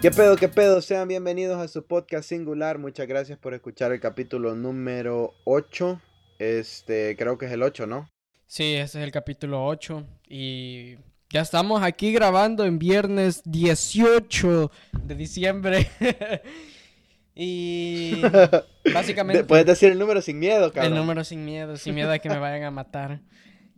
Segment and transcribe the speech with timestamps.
[0.00, 0.80] ¿Qué pedo, qué pedo?
[0.80, 2.78] Sean bienvenidos a su podcast singular.
[2.78, 6.00] Muchas gracias por escuchar el capítulo número 8.
[6.38, 8.10] Este, creo que es el 8, ¿no?
[8.46, 10.94] Sí, ese es el capítulo 8 y
[11.28, 14.70] ya estamos aquí grabando en viernes 18
[15.02, 15.90] de diciembre.
[17.34, 18.22] y
[18.94, 19.44] básicamente...
[19.44, 20.94] Puedes decir el número sin miedo, cabrón.
[20.94, 23.20] El número sin miedo, sin miedo a que me vayan a matar.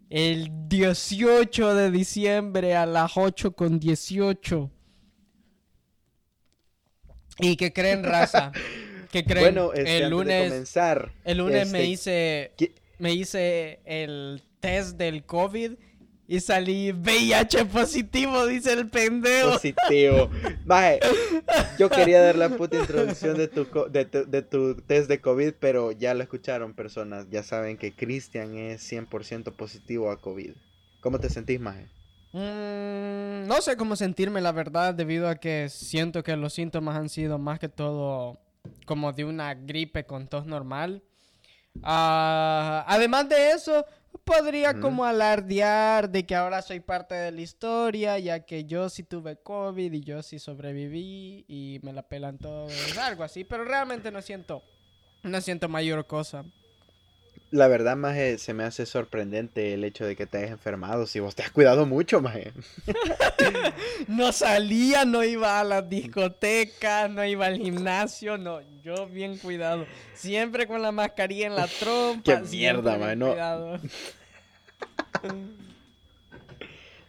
[0.09, 4.71] El 18 de diciembre a las 8 con 18.
[7.39, 8.53] ¿Y qué creen, raza?
[9.11, 9.55] ¿Qué creen?
[9.55, 14.97] Bueno, este, el lunes, comenzar, el lunes me este, hice ¿qué- me hice el test
[14.97, 15.73] del COVID
[16.29, 19.53] y salí VIH positivo, dice el pendejo.
[19.53, 20.31] positivo.
[20.65, 21.01] Maje,
[21.79, 25.55] yo quería dar la puta introducción de tu, de, tu, de tu test de COVID,
[25.59, 27.27] pero ya lo escucharon personas.
[27.29, 30.53] Ya saben que Cristian es 100% positivo a COVID.
[31.01, 31.89] ¿Cómo te sentís, Maje?
[32.33, 37.09] Mm, no sé cómo sentirme, la verdad, debido a que siento que los síntomas han
[37.09, 38.39] sido más que todo
[38.87, 41.03] como de una gripe con tos normal.
[41.83, 43.85] Ah, además de eso,
[44.25, 49.03] podría como alardear de que ahora soy parte de la historia, ya que yo sí
[49.03, 54.11] tuve COVID y yo sí sobreviví y me la pelan todos, algo así, pero realmente
[54.11, 54.63] no siento,
[55.23, 56.45] no siento mayor cosa.
[57.53, 61.07] La verdad, Maje, se me hace sorprendente el hecho de que te hayas enfermado.
[61.07, 62.53] Si vos te has cuidado mucho, Maje.
[64.09, 69.87] No salía, no iba a las discotecas, no iba al gimnasio, no, yo bien cuidado.
[70.15, 72.23] Siempre con la mascarilla en la trompa.
[72.25, 73.29] Qué mierda, mae, no.
[73.31, 73.79] cuidado.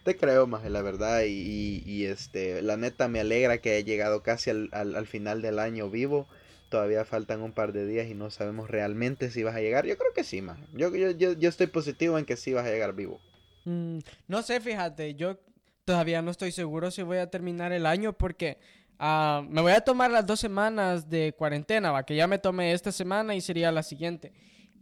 [0.04, 1.22] Te creo, Maje, la verdad.
[1.24, 5.08] Y, y- y, este, la neta me alegra que haya llegado casi al, al- al
[5.08, 6.28] final del año vivo.
[6.74, 9.86] Todavía faltan un par de días y no sabemos realmente si vas a llegar.
[9.86, 10.64] Yo creo que sí, Maje.
[10.74, 13.22] Yo, yo, yo, estoy positivo en que sí vas a llegar vivo.
[13.66, 15.38] Mm, no sé, fíjate, yo
[15.86, 18.58] todavía no estoy seguro si voy a terminar el año porque
[18.98, 22.74] ah, me voy a tomar las dos semanas de cuarentena, va, que ya me tomé
[22.74, 24.34] esta semana y sería la siguiente.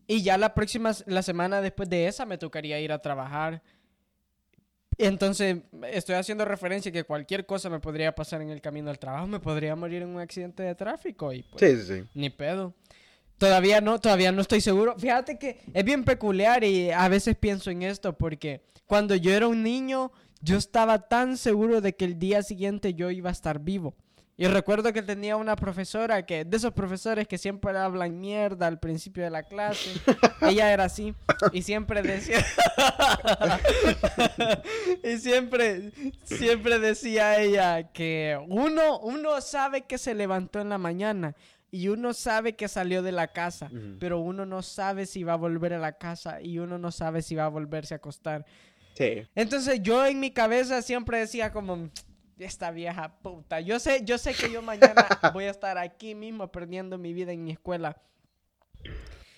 [0.07, 3.61] Y ya la próxima, la semana después de esa me tocaría ir a trabajar.
[5.05, 5.57] Entonces,
[5.91, 9.39] estoy haciendo referencia que cualquier cosa me podría pasar en el camino al trabajo, me
[9.39, 12.09] podría morir en un accidente de tráfico y pues, Sí, sí, sí.
[12.13, 12.73] ni pedo.
[13.37, 14.95] Todavía no, todavía no estoy seguro.
[14.99, 19.47] Fíjate que es bien peculiar y a veces pienso en esto porque cuando yo era
[19.47, 23.59] un niño, yo estaba tan seguro de que el día siguiente yo iba a estar
[23.59, 23.95] vivo.
[24.41, 28.79] Y recuerdo que tenía una profesora que, de esos profesores que siempre hablan mierda al
[28.79, 29.91] principio de la clase,
[30.41, 31.13] ella era así
[31.53, 32.43] y siempre decía,
[35.03, 35.91] y siempre,
[36.23, 41.35] siempre decía ella que uno, uno sabe que se levantó en la mañana
[41.69, 43.69] y uno sabe que salió de la casa,
[43.99, 47.21] pero uno no sabe si va a volver a la casa y uno no sabe
[47.21, 48.43] si va a volverse a acostar.
[48.95, 49.21] Sí.
[49.35, 51.91] Entonces yo en mi cabeza siempre decía como
[52.45, 53.59] esta vieja puta.
[53.59, 57.31] Yo sé, yo sé que yo mañana voy a estar aquí mismo perdiendo mi vida
[57.31, 58.01] en mi escuela.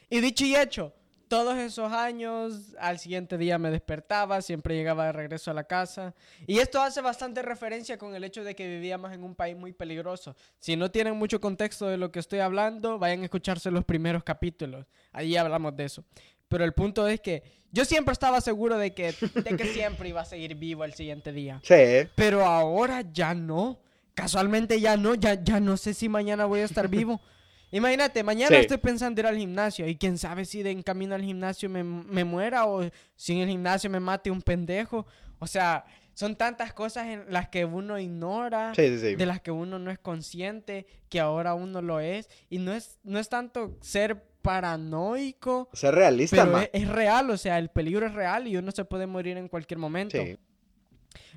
[0.09, 0.93] Y dicho y hecho,
[1.33, 6.13] todos esos años, al siguiente día me despertaba, siempre llegaba de regreso a la casa.
[6.45, 9.73] Y esto hace bastante referencia con el hecho de que vivíamos en un país muy
[9.73, 10.35] peligroso.
[10.59, 14.23] Si no tienen mucho contexto de lo que estoy hablando, vayan a escucharse los primeros
[14.23, 14.85] capítulos.
[15.11, 16.03] Ahí hablamos de eso.
[16.47, 20.21] Pero el punto es que yo siempre estaba seguro de que, de que siempre iba
[20.21, 21.59] a seguir vivo el siguiente día.
[21.63, 22.07] Sí.
[22.15, 23.79] Pero ahora ya no.
[24.13, 25.15] Casualmente ya no.
[25.15, 27.19] Ya, ya no sé si mañana voy a estar vivo.
[27.71, 28.61] Imagínate, mañana Sí.
[28.61, 29.87] estoy pensando ir al gimnasio.
[29.87, 33.39] Y quién sabe si de en camino al gimnasio me, me muera o si en
[33.39, 35.07] el gimnasio me mate un pendejo.
[35.39, 35.83] O sea,
[36.13, 39.15] son tantas cosas en las que uno ignora Sí, sí, sí.
[39.15, 42.29] de las que uno no es consciente, que ahora uno lo es.
[42.51, 46.63] Y no es, no es tanto ser paranoico, Ser realista, pero ma.
[46.63, 49.47] es, es real, o sea, el peligro es real y uno se puede morir en
[49.47, 50.21] cualquier momento.
[50.21, 50.37] Sí.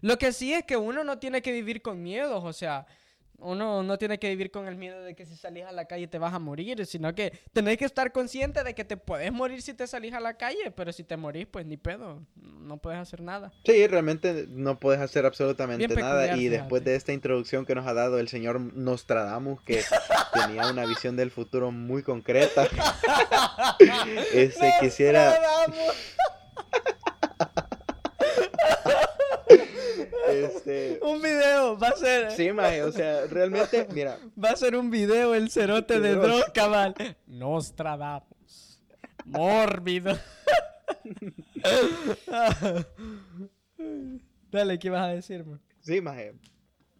[0.02, 2.86] Lo que sí es que uno no tiene que vivir con miedos, o sea,
[3.38, 6.06] uno no tiene que vivir con el miedo de que si salís a la calle
[6.06, 9.62] te vas a morir, sino que tenés que estar consciente de que te puedes morir
[9.62, 12.98] si te salís a la calle, pero si te morís, pues ni pedo, no puedes
[12.98, 13.52] hacer nada.
[13.64, 16.22] Sí, realmente no puedes hacer absolutamente Bien nada.
[16.22, 16.90] peculiar, Y después fíjate.
[16.90, 19.82] de esta introducción que nos ha dado el señor Nostradamus, que
[20.32, 22.66] tenía una visión del futuro muy concreta,
[24.32, 25.34] este quisiera,
[30.28, 34.76] este, Un video, va a ser, sí, maje, o sea, realmente, mira, va a ser
[34.76, 36.44] un video el cerote de Dross.
[36.54, 36.94] Cabal.
[37.26, 38.82] Nostradamus.
[39.24, 40.18] Mórbido.
[44.50, 45.58] Dale, ¿qué vas a decirme?
[45.80, 46.34] sí, maje,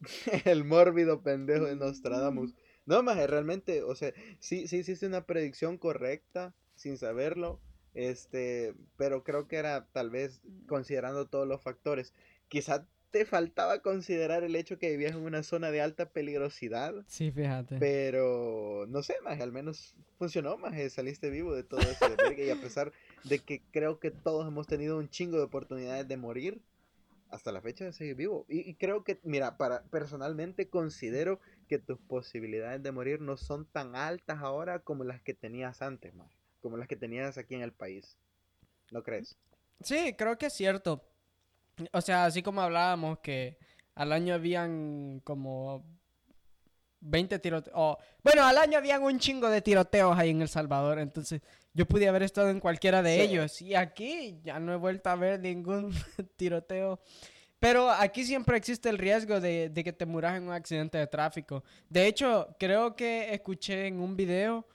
[0.45, 2.55] el mórbido pendejo de Nostradamus.
[2.85, 7.61] No, maje, realmente, o sea, sí, sí hiciste una predicción correcta, sin saberlo,
[7.95, 12.13] este, pero creo que era tal vez considerando todos los factores.
[12.49, 16.95] Quizá te faltaba considerar el hecho que vivías en una zona de alta peligrosidad.
[17.07, 17.79] Sí, fíjate.
[17.79, 22.61] Pero no sé, más al menos funcionó, más saliste vivo de todo eso y a
[22.61, 22.93] pesar
[23.25, 26.61] de que creo que todos hemos tenido un chingo de oportunidades de morir,
[27.31, 28.45] hasta la fecha de seguir vivo.
[28.51, 33.97] Y, creo que, mira, para personalmente considero que tus posibilidades de morir no son tan
[33.97, 36.31] altas ahora como las que tenías antes, más
[36.61, 38.19] como las que tenías aquí en el país.
[38.91, 39.39] ¿No crees?
[39.81, 41.03] Sí, creo que es cierto.
[41.93, 43.59] O sea, así como hablábamos que
[43.95, 45.85] al año habían como
[47.01, 47.97] 20 tiroteos.
[48.23, 50.99] bueno, al año habían un chingo de tiroteos ahí en El Salvador.
[50.99, 51.41] Entonces,
[51.73, 53.61] yo pude haber estado en cualquiera de ellos.
[53.63, 55.93] Y aquí ya no he vuelto a ver ningún
[56.37, 57.01] tiroteo.
[57.59, 61.65] Pero aquí siempre existe el riesgo de, que te muras en un accidente de tráfico.
[61.89, 64.67] De hecho, creo que escuché en un video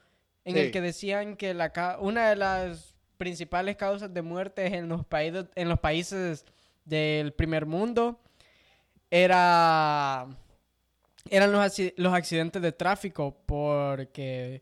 [0.44, 5.06] en el que decían que la, una de las principales causas de muerte en los,
[5.06, 6.44] países, en los países
[6.86, 8.20] del primer mundo
[9.10, 10.28] era
[11.30, 14.62] eran los, los accidentes de tráfico porque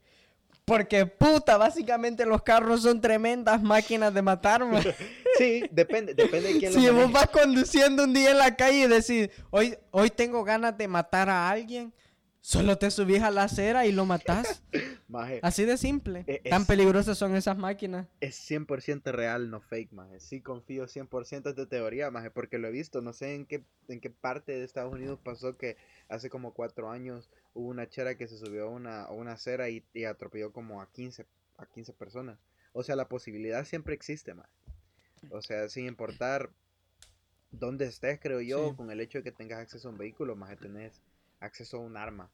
[0.69, 4.81] porque puta, básicamente los carros son tremendas máquinas de matarme.
[5.37, 8.87] Sí, depende, depende de quién Si vos vas conduciendo un día en la calle y
[8.87, 11.93] decís, hoy, hoy tengo ganas de matar a alguien,
[12.41, 14.63] Solo te subís a la acera y lo matás.
[15.41, 16.23] Así de simple.
[16.27, 18.07] E-, Tan peligrosas son esas máquinas.
[18.21, 20.19] Es 100% real, no fake, maje.
[20.19, 23.01] Sí confío 100% de tu teoría, maje, porque lo he visto.
[23.01, 25.77] No sé en qué, en qué parte de Estados Unidos pasó que
[26.07, 29.83] hace como cuatro años hubo una chera que se subió a una, una acera y,
[30.05, 31.25] atropelló como a 15,
[31.57, 32.39] a 15 personas.
[32.71, 34.49] O sea, la posibilidad siempre existe, maje.
[35.31, 36.51] O sea, sin importar
[37.51, 40.55] dónde estés, creo yo, con el hecho de que tengas acceso a un vehículo, maje,
[40.55, 41.01] tenés
[41.39, 42.31] acceso a un arma.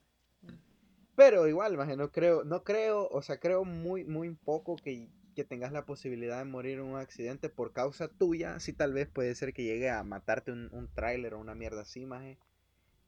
[1.15, 5.09] Pero igual, no creo, no creo, o sea, creo muy, muy poco que,
[5.49, 8.59] tengas la posibilidad de morir en un accidente por causa tuya.
[8.59, 11.81] Sí, tal vez puede ser que llegue a matarte un, un tráiler o una mierda
[11.81, 12.37] así, maje.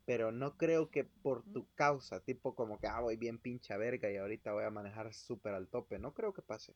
[0.06, 4.10] Pero no creo que por tu causa, tipo como que, ah, voy bien pincha verga
[4.10, 6.00] y ahorita voy a manejar súper al tope.
[6.00, 6.74] No creo que pase.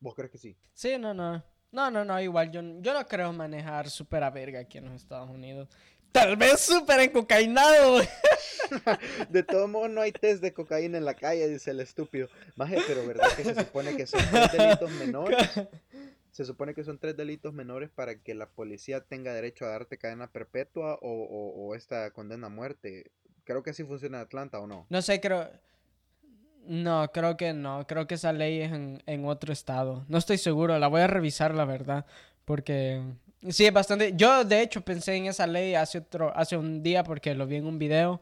[0.00, 0.56] ¿Vos crees que sí?
[0.72, 1.42] Sí, no, no.
[1.74, 4.94] No, no, no, igual yo, yo no creo manejar súper a verga aquí en los
[4.94, 5.68] Estados Unidos.
[6.14, 7.98] Tal vez súper encocainado.
[9.30, 12.28] de todos modos, no hay test de cocaína en la calle, dice el estúpido.
[12.54, 15.50] Maje, pero ¿verdad que se supone que son tres delitos menores?
[16.30, 19.98] Se supone que son tres delitos menores para que la policía tenga derecho a darte
[19.98, 23.10] cadena perpetua o, esta condena a muerte.
[23.42, 24.86] Creo que así funciona en Atlanta, ¿o no?
[24.90, 25.50] No sé, creo...
[26.64, 27.88] No, creo que no.
[27.88, 30.04] Creo que esa ley es en, en otro estado.
[30.08, 30.78] No estoy seguro.
[30.78, 32.06] La voy a revisar, la verdad.
[32.44, 33.02] Porque
[33.48, 34.12] Sí, es bastante.
[34.16, 37.56] Yo, de hecho, pensé en esa ley hace, otro, hace un día porque lo vi
[37.56, 38.20] en un video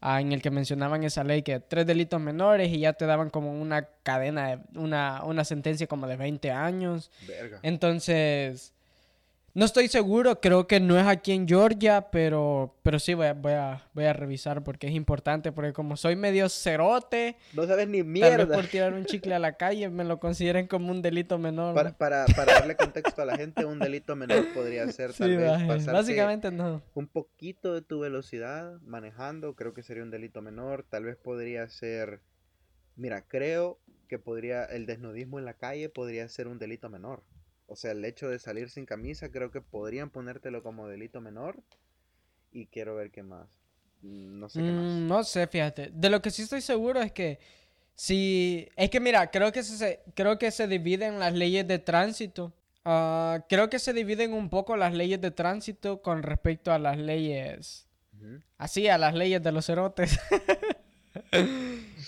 [0.00, 3.30] ah, en el que mencionaban esa ley que tres delitos menores y ya te daban
[3.30, 7.10] como una cadena, de, una, una sentencia como de 20 años.
[7.26, 7.60] Verga.
[7.62, 8.73] Entonces,
[9.54, 13.34] no estoy seguro, creo que no es aquí en Georgia, pero, pero sí voy a,
[13.34, 17.36] voy, a, voy a revisar porque es importante, porque como soy medio cerote...
[17.52, 18.38] No sabes ni mierda.
[18.38, 21.38] Tal vez por tirar un chicle a la calle me lo consideren como un delito
[21.38, 21.72] menor.
[21.72, 25.86] Para, para, para darle contexto a la gente, un delito menor podría ser tal vez
[25.86, 26.82] Básicamente no.
[26.94, 30.84] Un poquito de tu velocidad manejando, creo que sería un delito menor.
[30.88, 32.20] Tal vez podría ser...
[32.96, 33.78] Mira, creo
[34.08, 34.64] que podría...
[34.64, 37.22] El desnudismo en la calle podría ser un delito menor.
[37.66, 41.62] O sea, el hecho de salir sin camisa creo que podrían ponértelo como delito menor.
[42.52, 43.48] Y quiero ver qué más.
[44.02, 44.84] Mm, no sé qué más.
[44.84, 45.90] Mm, no sé, fíjate.
[45.92, 47.38] De lo que sí estoy seguro es que
[47.94, 48.68] si...
[48.76, 52.52] Es que mira, creo que se, creo que se dividen las leyes de tránsito.
[52.84, 56.98] Ah, creo que se dividen un poco las leyes de tránsito con respecto a las
[56.98, 57.88] leyes...
[58.56, 60.18] Así, a las leyes de los cerotes.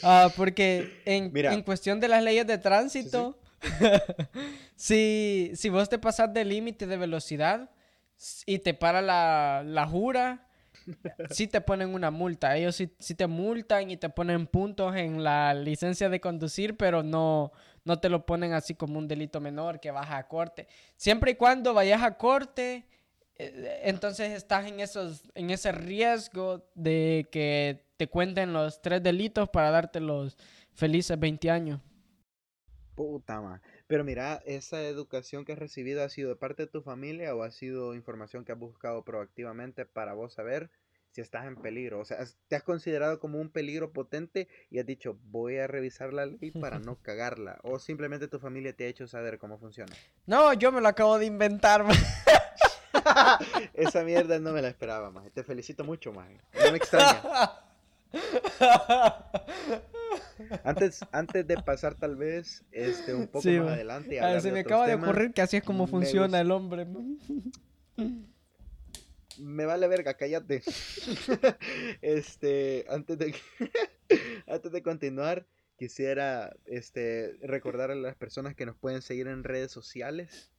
[0.02, 3.38] Ah, porque en, en, cuestión de las leyes de tránsito...
[4.76, 7.70] si, si vos te pasas del límite de velocidad
[8.46, 10.46] y te para la, la jura,
[11.30, 12.56] sí te ponen una multa.
[12.56, 17.52] Ellos sí, te multan y te ponen puntos en la licencia de conducir, pero no,
[17.84, 20.66] no te lo ponen así como un delito menor que vas a corte.
[20.96, 22.86] Siempre y cuando vayas a corte,
[23.36, 29.48] eh, entonces estás en, esos, en ese riesgo de que te cuenten los tres delitos
[29.48, 30.36] para darte los
[30.74, 31.80] felices 20 años.
[32.96, 33.60] Puta madre.
[33.86, 37.42] Pero mira, ¿esa educación que has recibido ha sido de parte de tu familia o
[37.42, 40.70] ha sido información que has buscado proactivamente para vos saber
[41.10, 42.00] si estás en peligro?
[42.00, 46.14] O sea, ¿te has considerado como un peligro potente y has dicho, voy a revisar
[46.14, 47.58] la ley para no cagarla?
[47.62, 49.94] ¿O simplemente tu familia te ha hecho saber cómo funciona?
[50.24, 51.84] No, yo me lo acabo de inventar.
[53.74, 55.30] Esa mierda no me la esperaba, más.
[55.32, 56.28] Te felicito mucho, más.
[56.30, 57.22] No me extraña.
[60.64, 64.20] Antes, antes de pasar tal vez este, un poco más adelante.
[64.20, 66.86] A ver, se me acaba de ocurrir que así es como funciona el hombre.
[69.38, 70.62] me vale verga, cállate.
[72.02, 73.34] este, antes de,
[74.46, 75.46] antes de continuar,
[75.76, 80.50] quisiera este, recordar a las personas que nos pueden seguir en redes sociales.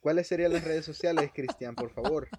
[0.00, 2.28] ¿Cuáles serían las redes sociales, Cristian, por favor?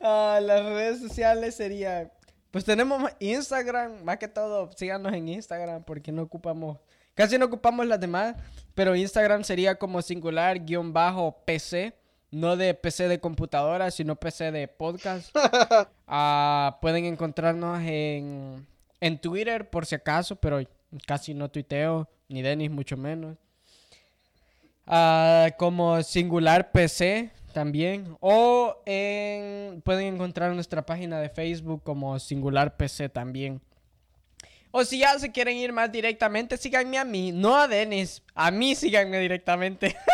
[0.00, 2.10] Ah, las redes sociales serían...
[2.58, 6.76] Pues tenemos Instagram, más que todo, síganos en Instagram porque no ocupamos,
[7.14, 8.34] casi no ocupamos las demás,
[8.74, 11.94] pero Instagram sería como singular guion bajo PC,
[12.32, 15.32] no de PC de computadora, sino PC de podcast.
[16.08, 18.66] Ah, pueden encontrarnos en,
[19.00, 20.60] en Twitter por si acaso, pero
[21.06, 23.36] casi no tuiteo, ni Denis mucho menos.
[24.84, 28.16] Ah, como singular PC también.
[28.20, 33.60] O en, pueden encontrar nuestra página de Facebook como singular PC también.
[34.70, 38.22] O si ya se quieren ir más directamente, síganme a mí, no a Denis.
[38.34, 39.96] A mí síganme directamente.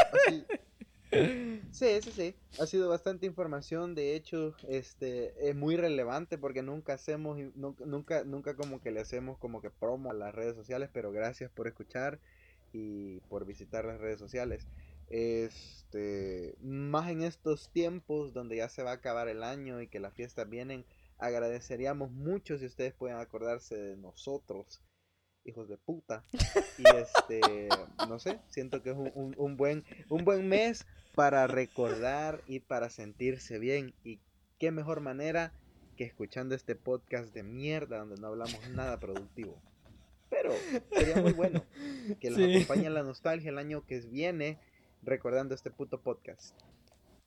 [1.71, 2.35] Sí, sí, sí.
[2.59, 3.95] Ha sido bastante información.
[3.95, 9.39] De hecho, este es muy relevante porque nunca hacemos, nunca, nunca como que le hacemos
[9.39, 10.91] como que promo a las redes sociales.
[10.93, 12.19] Pero gracias por escuchar
[12.73, 14.67] y por visitar las redes sociales.
[15.09, 20.01] Este, más en estos tiempos donde ya se va a acabar el año y que
[20.01, 20.85] las fiestas vienen,
[21.19, 24.83] agradeceríamos mucho si ustedes pueden acordarse de nosotros
[25.45, 26.25] hijos de puta.
[26.79, 27.69] Y este,
[28.09, 33.59] no sé, siento que es un, buen, un buen mes para recordar y para sentirse
[33.59, 33.95] bien.
[34.03, 34.21] Y
[34.59, 35.53] qué mejor manera
[35.97, 39.61] que escuchando este podcast de mierda donde no hablamos nada productivo.
[40.31, 40.53] Pero
[40.91, 41.65] sería muy bueno
[42.21, 44.59] que nos acompañe la nostalgia el año que viene
[45.05, 46.57] recordando este puto podcast.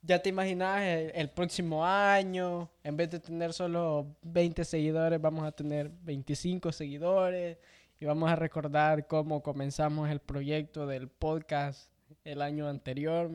[0.02, 5.44] Ya te imaginas el, el, próximo año, en vez de tener solo 20 seguidores, vamos
[5.44, 7.58] a tener 25 seguidores
[8.00, 11.92] y vamos a recordar cómo comenzamos el proyecto del podcast
[12.24, 13.30] el año anterior.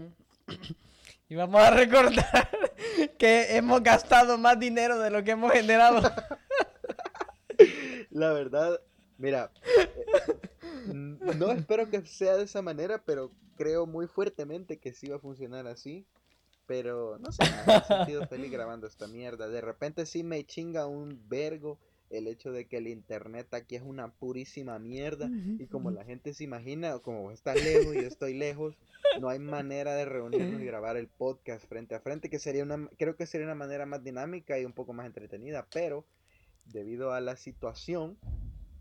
[1.28, 2.50] y vamos a recordar
[3.18, 6.10] que hemos gastado más dinero de lo que hemos generado.
[8.10, 8.80] La verdad,
[9.18, 9.50] mira,
[10.88, 13.32] eh, no espero que sea de esa manera, pero
[13.62, 16.04] creo muy fuertemente que sí va a funcionar así.
[16.66, 19.48] Pero no sé, me he sentido feliz grabando esta mierda.
[19.48, 21.78] De repente sí me chinga un vergo
[22.10, 26.34] el hecho de que el internet aquí es una purísima mierda y como la gente
[26.34, 28.76] se imagina, como está lejos y yo estoy lejos,
[29.18, 32.86] no hay manera de reunirnos y grabar el podcast frente a frente, que sería una,
[32.98, 36.04] creo que sería una manera más dinámica y un poco más entretenida, pero
[36.66, 38.18] debido a la situación,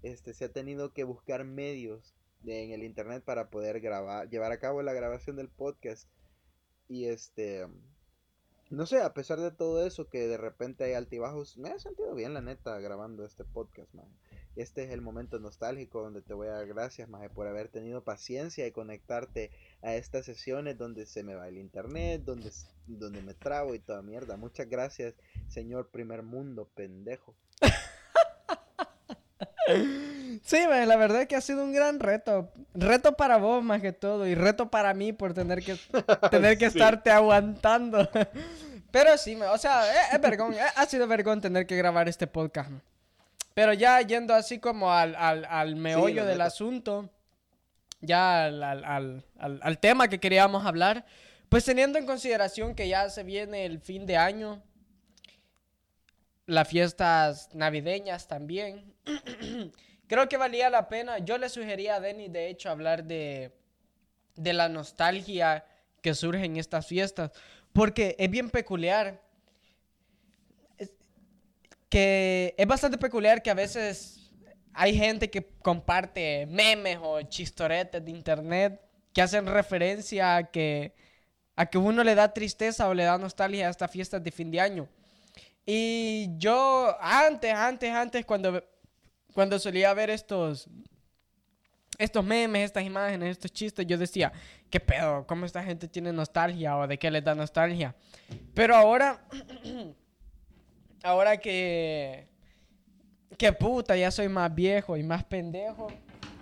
[0.03, 2.13] este, se ha tenido que buscar medios
[2.45, 6.07] en el internet para poder grabar, llevar a cabo la grabación del podcast
[6.87, 7.65] y este
[8.71, 12.15] no sé, a pesar de todo eso, que de repente hay altibajos, me he sentido
[12.15, 13.93] bien, la neta, grabando este podcast.
[14.55, 18.05] Este es el momento nostálgico donde te voy a dar gracias, más por haber tenido
[18.05, 22.49] paciencia y conectarte a estas sesiones donde se me va el internet, donde,
[22.87, 24.37] donde me trago y toda mierda.
[24.37, 25.15] Muchas gracias,
[25.49, 27.35] señor primer mundo, pendejo.
[30.43, 32.51] Sí, la verdad es que ha sido un gran reto.
[32.73, 35.77] Reto para vos más que todo y reto para mí por tener que,
[36.31, 38.09] tener que estarte aguantando.
[38.91, 39.83] Pero sí, o sea,
[40.13, 42.71] es, vergón, ha sido vergón tener que grabar este podcast.
[43.53, 47.09] Pero ya yendo así como al, al, meollo del asunto,
[48.01, 51.05] ya al, al, al tema que queríamos hablar,
[51.47, 54.61] pues teniendo en consideración que ya se viene el fin de año,
[56.45, 58.93] las fiestas navideñas también.
[60.11, 61.19] Creo que valía la pena.
[61.19, 63.53] Yo le sugería a Denny, de hecho, hablar de,
[64.35, 65.63] de la nostalgia
[66.01, 67.31] que surge en estas fiestas.
[67.71, 69.21] Porque es bien peculiar.
[71.87, 74.33] que es bastante peculiar que a veces
[74.73, 78.81] hay gente que comparte memes o chistoretes de internet
[79.13, 80.93] que hacen referencia a que,
[81.55, 84.51] a que uno le da tristeza o le da nostalgia a estas fiestas de fin
[84.51, 84.89] de año.
[85.65, 88.61] Y yo antes, antes, antes, cuando
[89.33, 90.69] cuando solía ver estos,
[91.97, 94.31] estos memes, estas imágenes, estos chistes, yo decía,
[94.69, 95.25] ¿qué pedo?
[95.27, 97.95] ¿Cómo esta gente tiene nostalgia o de qué les da nostalgia?
[98.53, 99.21] Pero ahora,
[101.03, 102.27] ahora que,
[103.37, 105.87] que puta, ya soy más viejo y más pendejo,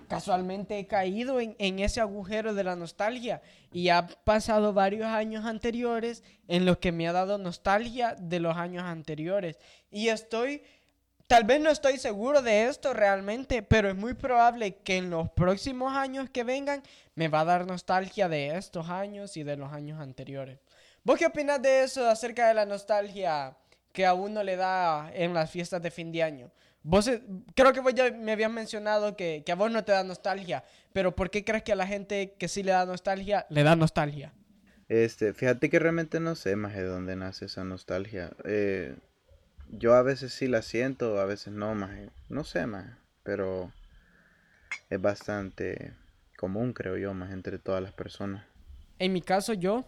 [0.07, 3.41] casualmente he caído en, en, ese agujero de la nostalgia
[3.71, 8.57] y ha pasado varios años anteriores en los que me ha dado nostalgia de los
[8.57, 9.59] años anteriores
[9.91, 10.63] y estoy
[11.29, 15.29] Tal vez no estoy seguro de esto realmente, pero es muy probable que en los
[15.29, 16.81] próximos años que vengan
[17.13, 20.57] me va a dar nostalgia de estos años y de los años anteriores.
[21.03, 23.55] ¿Vos qué opinas de eso acerca de la nostalgia
[23.93, 26.51] que a uno le da en las fiestas de fin de año?
[26.81, 27.21] Vos, eh,
[27.53, 30.63] creo que vos ya me habías mencionado que, que a vos no te da nostalgia,
[30.93, 33.75] pero ¿por qué crees que a la gente que sí le da nostalgia, le da
[33.75, 34.33] nostalgia?
[34.87, 38.31] Este, fíjate que realmente no sé más de dónde nace esa nostalgia.
[38.45, 38.95] Eh,
[39.69, 41.91] yo a veces sí la siento, a veces no, más.
[42.27, 42.85] No sé, más.
[43.23, 43.71] Pero
[44.89, 45.93] es bastante
[46.37, 48.45] común, creo yo, más entre todas las personas.
[48.97, 49.85] En mi caso, yo,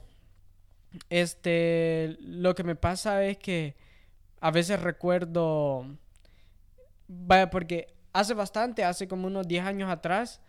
[1.09, 3.75] este, lo que me pasa es que
[4.39, 5.85] a veces recuerdo,
[7.07, 10.41] vaya, porque hace bastante, hace como unos 10 años atrás,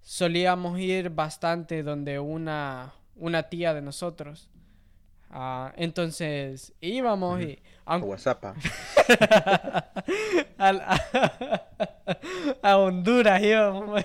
[0.00, 4.50] solíamos ir bastante donde una, una tía de nosotros.
[5.30, 7.58] Ah, entonces íbamos y...
[7.84, 8.44] A WhatsApp.
[10.58, 11.00] a,
[12.62, 14.04] a, Honduras íbamos.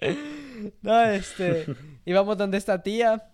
[0.82, 1.66] no, este...
[2.04, 3.28] Íbamos donde esta tía.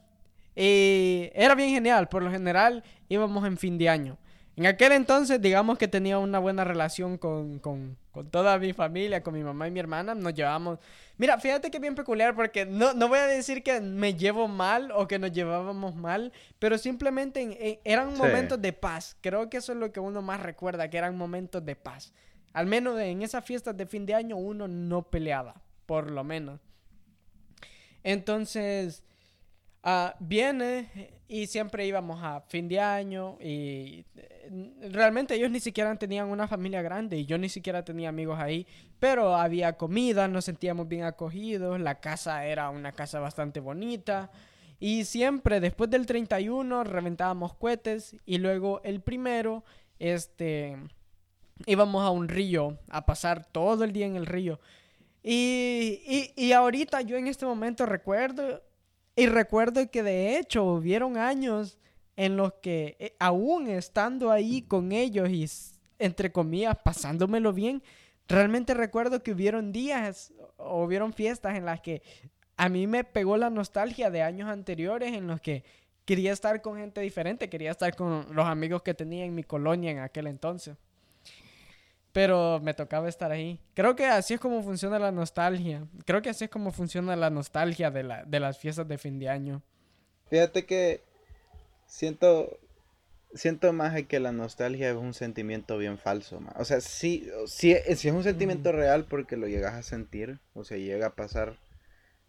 [0.54, 2.08] Y era bien genial.
[2.08, 4.18] Por lo general íbamos en fin de año.
[4.58, 9.22] En aquel entonces, digamos que tenía una buena relación con, con, con, toda mi familia,
[9.22, 10.16] con mi mamá y mi hermana.
[10.16, 10.80] Nos llevamos.
[11.16, 14.90] Mira, fíjate que bien peculiar porque no, no voy a decir que me llevo mal
[14.90, 19.16] o que nos llevábamos mal, pero simplemente eran momentos de paz.
[19.20, 22.12] Creo que eso es lo que uno más recuerda, que eran momentos de paz.
[22.52, 26.58] Al menos en esas fiestas de fin de año uno no peleaba, por lo menos.
[28.02, 29.04] Entonces,
[29.84, 35.94] uh, viene y siempre íbamos a fin de año y eh, realmente ellos ni siquiera
[35.96, 38.66] tenían una familia grande y yo ni siquiera tenía amigos ahí,
[38.98, 44.30] pero había comida, nos sentíamos bien acogidos, la casa era una casa bastante bonita
[44.80, 49.64] y siempre después del 31 reventábamos cohetes y luego el primero
[49.98, 50.78] este
[51.66, 54.60] íbamos a un río a pasar todo el día en el río.
[55.22, 58.62] Y, y, y ahorita yo en este momento recuerdo
[59.18, 61.76] y recuerdo que de hecho hubieron años
[62.14, 65.44] en los que eh, aún estando ahí con ellos y
[65.98, 67.82] entre comillas pasándomelo bien,
[68.28, 72.00] realmente recuerdo que hubieron días o hubieron fiestas en las que
[72.56, 75.64] a mí me pegó la nostalgia de años anteriores en los que
[76.04, 79.90] quería estar con gente diferente, quería estar con los amigos que tenía en mi colonia
[79.90, 80.76] en aquel entonces.
[82.18, 83.60] Pero me tocaba estar ahí.
[83.74, 85.86] Creo que así es como funciona la nostalgia.
[86.04, 89.20] Creo que así es como funciona la nostalgia de, la, de las fiestas de fin
[89.20, 89.62] de año.
[90.28, 91.04] Fíjate que
[91.86, 92.58] siento,
[93.34, 96.40] siento más que la nostalgia es un sentimiento bien falso.
[96.56, 100.76] O sea, sí, sí, es un sentimiento real porque lo llegas a sentir, o sea,
[100.76, 101.56] llega a pasar.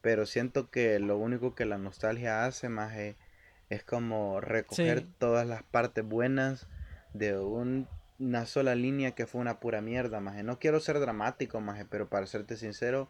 [0.02, 5.64] Pero siento que lo único que la nostalgia hace más es, como recoger todas las
[5.64, 6.68] partes buenas
[7.16, 7.88] de un
[8.20, 10.44] una sola línea que fue una pura mierda, maje.
[10.44, 13.10] No quiero ser dramático, maje, pero para serte sincero,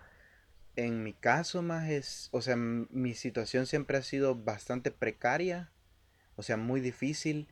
[0.75, 5.71] en mi caso, maje, o sea, mi situación siempre ha sido bastante precaria,
[6.35, 7.47] o sea, muy difícil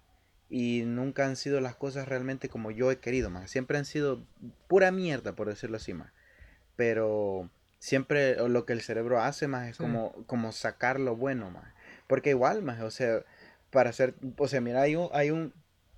[0.49, 3.47] y nunca han sido las cosas realmente como yo he querido, maje.
[3.47, 4.25] Siempre han sido
[4.67, 6.11] pura mierda, por decirlo así, maje.
[6.75, 11.73] Pero siempre lo que el cerebro hace, más es como, como sacar lo bueno, maje.
[12.07, 13.23] Porque igual, maje, o sea,
[13.71, 15.53] para hacer, o sea, mira, hay un, hay un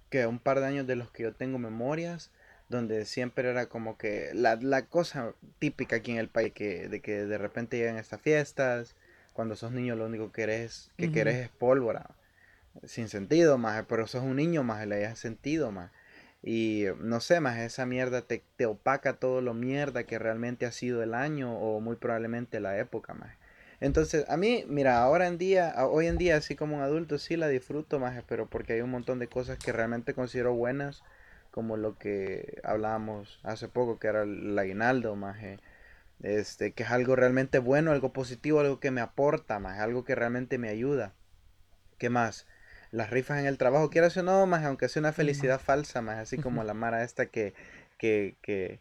[0.10, 2.32] que un par de años de los que yo tengo memorias,
[2.70, 7.02] donde siempre era como que la, la cosa típica aquí en el país, que, de
[7.02, 8.96] que de repente llegan estas fiestas,
[9.34, 12.12] cuando sos niño lo único que querés, que querés es pólvora,
[12.84, 15.92] sin sentido más, pero sos un niño más, le hayas sentido más.
[16.42, 20.72] Y no sé, más esa mierda te, te opaca todo lo mierda que realmente ha
[20.72, 23.39] sido el año o muy probablemente la época más.
[23.82, 27.38] Entonces, a mí, mira, ahora en día, hoy en día, así como un adulto, sí
[27.38, 31.04] la disfruto más, pero porque hay un montón de cosas que realmente considero buenas,
[31.52, 35.38] como lo que hablábamos hace poco, que era el aguinaldo, más,
[36.22, 40.16] este, que es algo realmente bueno, algo positivo, algo que me aporta, más, algo que
[40.16, 41.14] realmente me ayuda.
[41.98, 42.48] ¿Qué más?
[42.92, 46.18] Las rifas en el trabajo, quiero o no, más, aunque sea una felicidad falsa, más,
[46.18, 47.54] así como la Mara esta que,
[47.98, 48.80] que, que,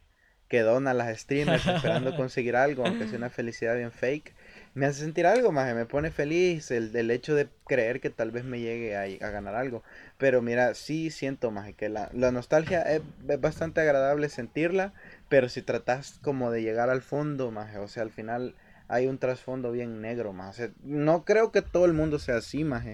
[0.48, 4.34] que dona las streamers esperando conseguir algo, aunque sea una felicidad bien fake
[4.78, 8.44] me hace sentir algo, más me pone feliz el, hecho de creer que tal vez
[8.44, 9.82] me llegue a, ganar algo.
[10.18, 13.02] Pero mira, sí siento, más que la, nostalgia es,
[13.40, 14.92] bastante agradable sentirla,
[15.28, 18.54] pero si tratas como de llegar al fondo, más o sea, al final
[18.86, 22.84] hay un trasfondo bien negro, más no creo que todo el mundo sea así, más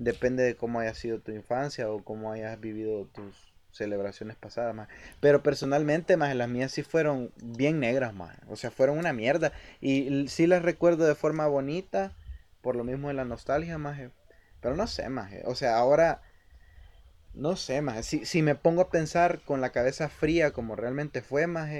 [0.00, 3.47] depende de cómo haya sido tu infancia o cómo hayas vivido tus
[3.78, 4.88] celebraciones pasadas, más.
[5.20, 8.36] Pero personalmente, más las mías sí fueron bien negras, más.
[8.48, 9.52] O sea, fueron una mierda.
[9.80, 12.12] Y sí las recuerdo de forma bonita,
[12.60, 13.98] por lo mismo de la nostalgia, más.
[14.60, 15.32] Pero no sé, más.
[15.44, 16.20] O sea, ahora,
[17.32, 18.04] no sé, más.
[18.04, 21.70] Si, si me pongo a pensar con la cabeza fría como realmente fue, más,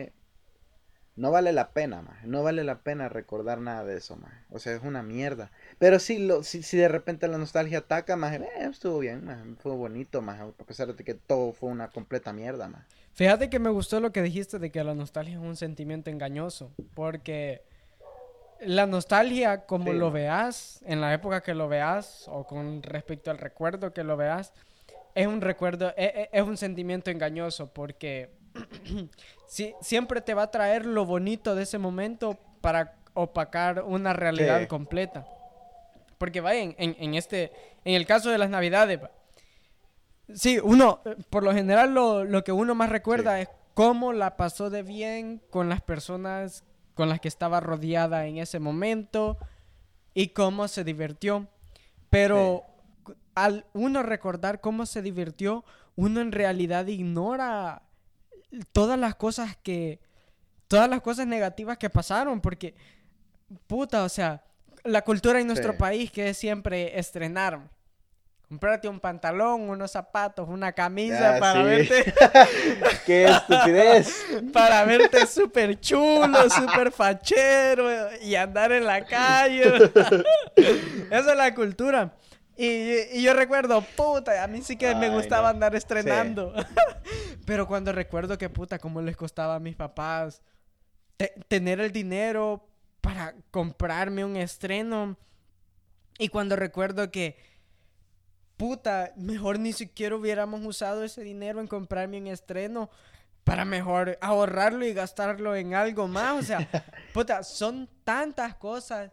[1.19, 2.25] no vale la pena, más.
[2.25, 4.33] No vale la pena recordar nada de eso, más.
[4.51, 5.51] O sea, es una mierda.
[5.79, 9.39] Pero si, lo, si, si de repente la nostalgia ataca, más, eh, estuvo bien, más.
[9.59, 10.41] Fue bonito, más.
[10.41, 12.87] A pesar de que todo fue una completa mierda, más.
[13.15, 16.71] Fíjate que me gustó lo que dijiste de que la nostalgia es un sentimiento engañoso.
[16.95, 17.63] Porque
[18.61, 19.99] la nostalgia, como Sí.
[19.99, 24.17] lo veas, en la época que lo veas, o con respecto al recuerdo que lo
[24.17, 24.53] veas,
[25.15, 28.31] es un recuerdo, e- e- es, un sentimiento engañoso, porque
[29.49, 34.61] si- siempre te va a traer lo bonito de ese momento para opacar una realidad
[34.61, 34.67] Sí.
[34.69, 35.27] completa.
[36.19, 37.53] Porque vaya, en, en- en este,
[37.85, 39.01] en el caso de las navidades,
[40.35, 44.71] sí, uno, por lo general lo, lo que uno más recuerda es cómo la pasó
[44.71, 49.39] de bien con las personas con las que estaba rodeada en ese momento
[50.15, 51.47] y cómo se divirtió.
[52.11, 52.65] Pero
[53.37, 57.83] al uno recordar cómo se divirtió, uno en realidad ignora
[58.73, 60.01] todas las cosas que,
[60.69, 62.75] todas las cosas negativas que pasaron, porque,
[63.67, 64.45] puta, o sea,
[64.85, 65.79] la cultura en nuestro Sí.
[65.79, 67.61] país que es siempre estrenar.
[68.49, 71.67] Comprarte un pantalón, unos zapatos, una camisa Ah, para sí.
[71.69, 72.15] verte
[73.07, 74.25] ¡Qué estupidez!
[74.55, 77.87] para verte súper chulo, súper fachero
[78.23, 79.65] y andar en la calle.
[81.11, 82.15] Esa es la cultura.
[82.61, 85.49] Y, y yo recuerdo, puta, a mí sí que me gustaba no.
[85.51, 86.53] andar estrenando.
[87.47, 90.43] Pero cuando recuerdo que, puta, cómo les costaba a mis papás
[91.17, 92.69] te- tener el dinero
[93.01, 95.17] para comprarme un estreno.
[96.19, 97.37] Y cuando recuerdo que,
[98.57, 102.91] puta, mejor ni siquiera hubiéramos usado ese dinero en comprarme un estreno
[103.45, 106.41] para mejor ahorrarlo y gastarlo en algo más.
[106.41, 106.69] O sea,
[107.15, 109.13] puta, son tantas cosas.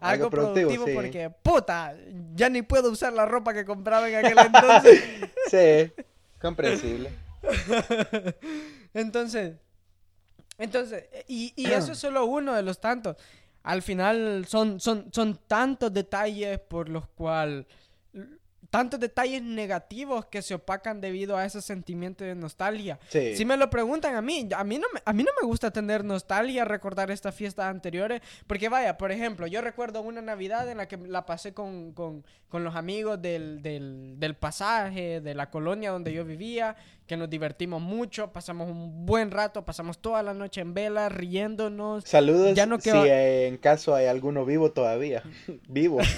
[0.00, 0.92] Algo, Algo productivo, productivo sí.
[0.94, 1.94] porque, puta,
[2.34, 5.02] ya ni puedo usar la ropa que compraba en aquel entonces.
[5.50, 5.92] Sí,
[6.40, 7.10] comprensible.
[8.94, 9.56] entonces,
[10.58, 13.16] entonces, y, y eso es solo uno de los tantos.
[13.62, 17.66] Al final son, son, son tantos detalles por los cuales,
[18.70, 22.98] tantos detalles negativos que se opacan debido a ese sentimiento de nostalgia.
[23.08, 23.36] Sí.
[23.36, 25.72] Si me lo preguntan a mí, a mí, no me, a mí no me gusta
[25.72, 30.78] tener nostalgia, recordar estas fiestas anteriores, porque vaya, por ejemplo, yo recuerdo una Navidad en
[30.78, 35.50] la que la pasé con, con, con los amigos del, del, del pasaje, de la
[35.50, 36.76] colonia donde yo vivía,
[37.10, 42.04] que nos divertimos mucho, pasamos un buen rato, pasamos toda la noche en vela, riéndonos.
[42.04, 45.24] Saludos Ya no si queda- eh, en caso hay alguno vivo todavía.
[45.68, 45.98] vivo.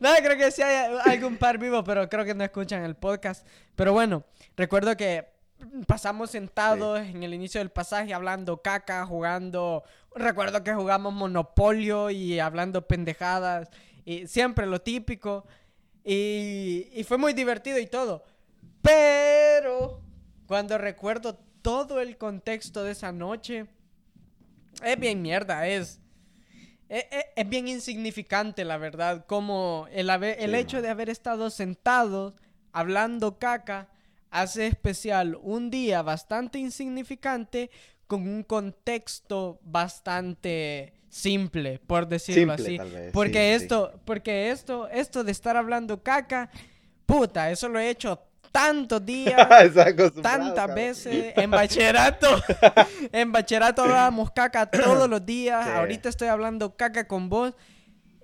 [0.00, 3.46] No, creo que sí hay algún par vivo, pero creo que no escuchan el podcast.
[3.76, 4.24] Pero bueno,
[4.56, 5.26] recuerdo que
[5.86, 9.84] pasamos sentados en el inicio del pasaje hablando caca, jugando.
[10.14, 13.68] Recuerdo que jugamos Monopolio y hablando pendejadas.
[14.04, 15.46] Y siempre lo típico.
[16.04, 18.24] Y, y fue muy divertido y todo.
[18.82, 20.00] Pero
[20.46, 23.66] cuando recuerdo todo el contexto de esa noche,
[24.84, 26.00] es bien mierda, es.
[26.88, 30.82] Es, es- es bien insignificante, la verdad, como el, haber- el Sí, hecho man.
[30.82, 32.34] de haber estado sentados
[32.72, 33.88] hablando caca
[34.30, 37.70] hace especial un día bastante insignificante
[38.06, 42.90] con un contexto bastante simple, por decirlo Simple, así.
[42.94, 43.64] vez, Porque sí, sí.
[43.64, 46.50] esto, porque esto, esto de estar hablando caca,
[47.06, 48.20] puta, eso lo he hecho
[48.54, 49.34] tantos días
[50.22, 52.40] tantas veces en bachillerato.
[53.12, 55.66] en bachillerato hablábamos caca todos los días.
[55.66, 55.72] Sí.
[55.72, 57.52] Ahorita estoy hablando caca con vos.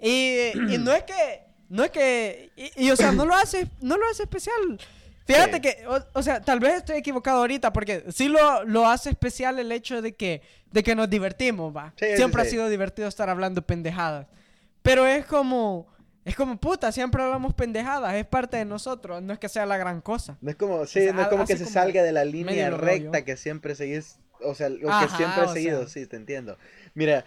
[0.00, 3.66] Y, y no es que, no es que, y, y, o sea, no lo hace,
[3.80, 4.78] no lo hace especial.
[5.26, 5.60] Fíjate Sí.
[5.60, 9.58] que, o, o sea, tal vez estoy equivocado ahorita porque sí lo, lo hace especial
[9.58, 11.92] el hecho de que, de que nos divertimos, va.
[11.98, 14.28] Sí, Siempre ha sido divertido estar hablando pendejadas.
[14.82, 15.88] Pero es como,
[16.30, 19.76] es como puta, siempre hablamos pendejadas, es parte de nosotros, no es que sea la
[19.78, 20.38] gran cosa.
[20.40, 22.70] No es como, sí, sea, no es como que se como salga de la línea
[22.70, 25.88] recta que siempre seguís, o sea, lo que siempre he o seguido, sea.
[25.88, 26.56] sí, te entiendo.
[26.94, 27.24] Mira,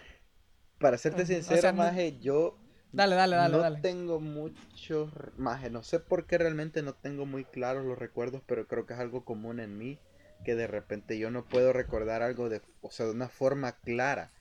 [0.78, 2.56] para serte o sincero, no- Maje, yo
[2.92, 3.78] Dale, dale, dale, no dale.
[3.82, 8.66] tengo muchos, Maje, no sé por qué realmente no tengo muy claros los recuerdos, pero
[8.66, 9.98] creo que es algo común en mí,
[10.44, 14.32] que de repente yo no puedo recordar algo de, o sea, de una forma clara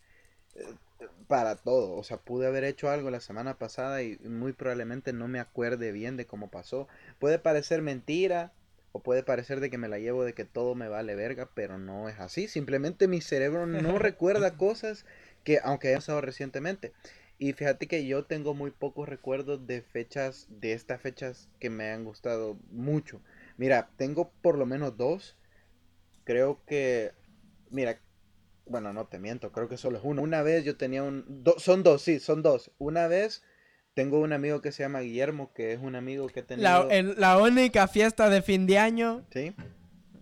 [1.28, 1.96] para todo.
[1.96, 5.92] O sea, pude haber hecho algo la semana pasada y muy probablemente no me acuerde
[5.92, 6.88] bien de cómo pasó.
[7.20, 8.54] Puede parecer mentira
[8.92, 11.78] o puede parecer de que me la llevo de que todo me vale verga, pero
[11.78, 12.48] no es así.
[12.48, 15.06] Simplemente mi cerebro no recuerda cosas
[15.44, 16.94] que, aunque haya pasado recientemente.
[17.40, 21.92] Y fíjate que yo tengo muy pocos recuerdos de fechas, de estas fechas que me
[21.92, 23.22] han gustado mucho.
[23.58, 25.36] Mira, tengo por lo menos dos.
[26.24, 27.12] Creo que,
[27.70, 28.00] mira,
[28.66, 30.22] bueno, no te miento, creo que solo es uno.
[30.22, 32.72] Una vez yo tenía un, do- son dos, sí, son dos.
[32.78, 33.44] Una vez
[33.94, 36.96] tengo un amigo que se llama Guillermo, que es un amigo que he tenido, La,
[36.96, 39.54] el- la única fiesta de fin de año, ¿sí?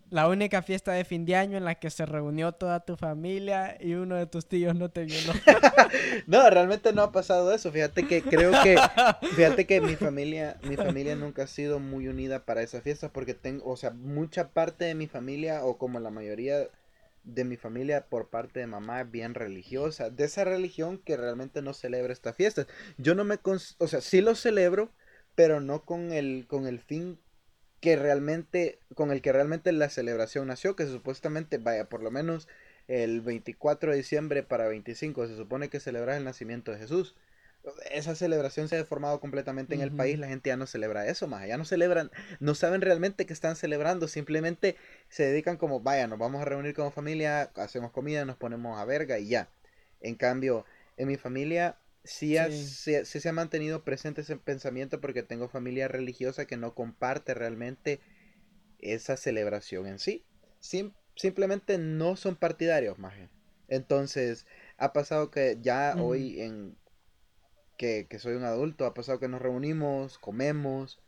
[0.10, 3.78] la única fiesta de fin de año en la que se reunió toda tu familia
[3.80, 5.32] y uno de tus tíos no te violó.
[6.28, 7.72] No, realmente no ha pasado eso.
[7.72, 8.78] Fíjate que creo que,
[9.36, 13.34] fíjate que mi familia, mi familia nunca ha sido muy unida para esas fiestas porque
[13.34, 16.68] tengo, o sea, mucha parte de mi familia o como la mayoría
[17.24, 21.74] de mi familia por parte de mamá bien religiosa, de esa religión que realmente no
[21.74, 22.68] celebra estas fiestas.
[22.98, 24.92] Yo no me, o sea, sí lo celebro,
[25.36, 27.20] pero no con el, con el fin
[27.80, 32.48] que realmente, con el que realmente la celebración nació, que supuestamente, vaya, por lo menos
[32.88, 37.16] el 24 de diciembre para 25 se supone que celebra el nacimiento de Jesús.
[37.92, 41.28] Esa celebración se ha deformado completamente en el país, la gente ya no celebra eso
[41.28, 44.76] más, ya no celebran, no saben realmente que están celebrando, simplemente
[45.10, 48.86] se dedican como, vaya, nos vamos a reunir como familia, hacemos comida, nos ponemos a
[48.86, 49.50] verga y ya.
[50.00, 50.66] En cambio,
[50.98, 56.46] en mi familia sí, Se, se, ha mantenido presente ese pensamiento porque tengo familia religiosa
[56.46, 58.00] que no comparte realmente
[58.80, 60.26] esa celebración en sí.
[61.16, 63.14] simplemente no son partidarios, más.
[63.68, 64.48] Entonces,
[64.78, 66.76] ha pasado que ya hoy en
[68.08, 71.00] que, soy un adulto, ha pasado que nos reunimos, comemos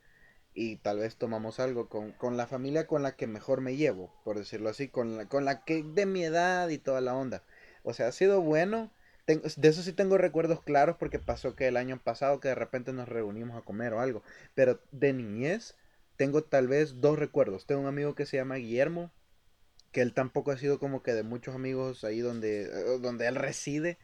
[0.54, 4.12] y tal vez tomamos algo con, con, la familia con la que mejor me llevo,
[4.24, 7.42] por decirlo así, con la, con la que de mi edad y toda la onda.
[7.82, 8.90] O sea, ha sido bueno
[9.26, 12.92] de eso sí tengo recuerdos claros porque pasó que el año pasado que de repente
[12.92, 14.22] nos reunimos a comer o algo.
[14.54, 15.76] Pero de niñez
[16.16, 17.66] tengo tal vez dos recuerdos.
[17.66, 19.12] Tengo un amigo que se llama Guillermo,
[19.92, 23.36] que él tampoco ha sido como que de muchos amigos ahí donde, eh, donde él
[23.36, 23.98] reside.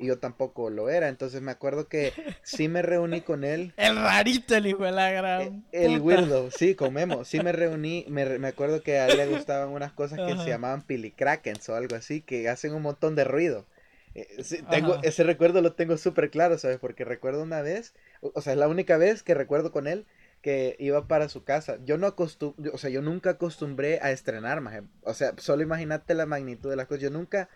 [0.00, 1.08] Y yo tampoco lo era.
[1.08, 3.74] Entonces me acuerdo que sí me reuní con él.
[3.76, 5.64] El rarito, el hijo de la gran.
[5.72, 7.28] El, weirdo, sí, comemos.
[7.28, 8.06] Sí me reuní.
[8.08, 11.76] Me, me, acuerdo que a él le gustaban unas cosas que se llamaban pilicrakens o
[11.76, 13.66] algo así, que hacen un montón de ruido.
[14.14, 14.26] Eh,
[14.70, 16.78] tengo, ese recuerdo lo tengo súper claro, ¿sabes?
[16.78, 20.06] Porque recuerdo una vez, o, sea, es la única vez que recuerdo con él
[20.42, 21.78] que iba para su casa.
[21.84, 24.82] Yo no acostum o sea, yo nunca acostumbré a estrenar, maje.
[25.02, 27.02] O sea, solo imagínate la magnitud de las cosas.
[27.02, 27.48] Yo nunca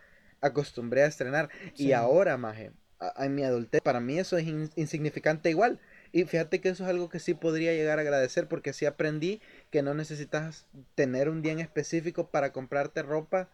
[0.44, 1.48] acostumbré a estrenar.
[1.76, 2.72] Y ahora, maje,
[3.16, 5.80] en mi adultez, para mí eso es insignificante igual.
[6.12, 9.40] Y fíjate que eso es algo que sí podría llegar a agradecer porque sí aprendí
[9.70, 13.48] que no necesitas tener un día en específico para comprarte ropa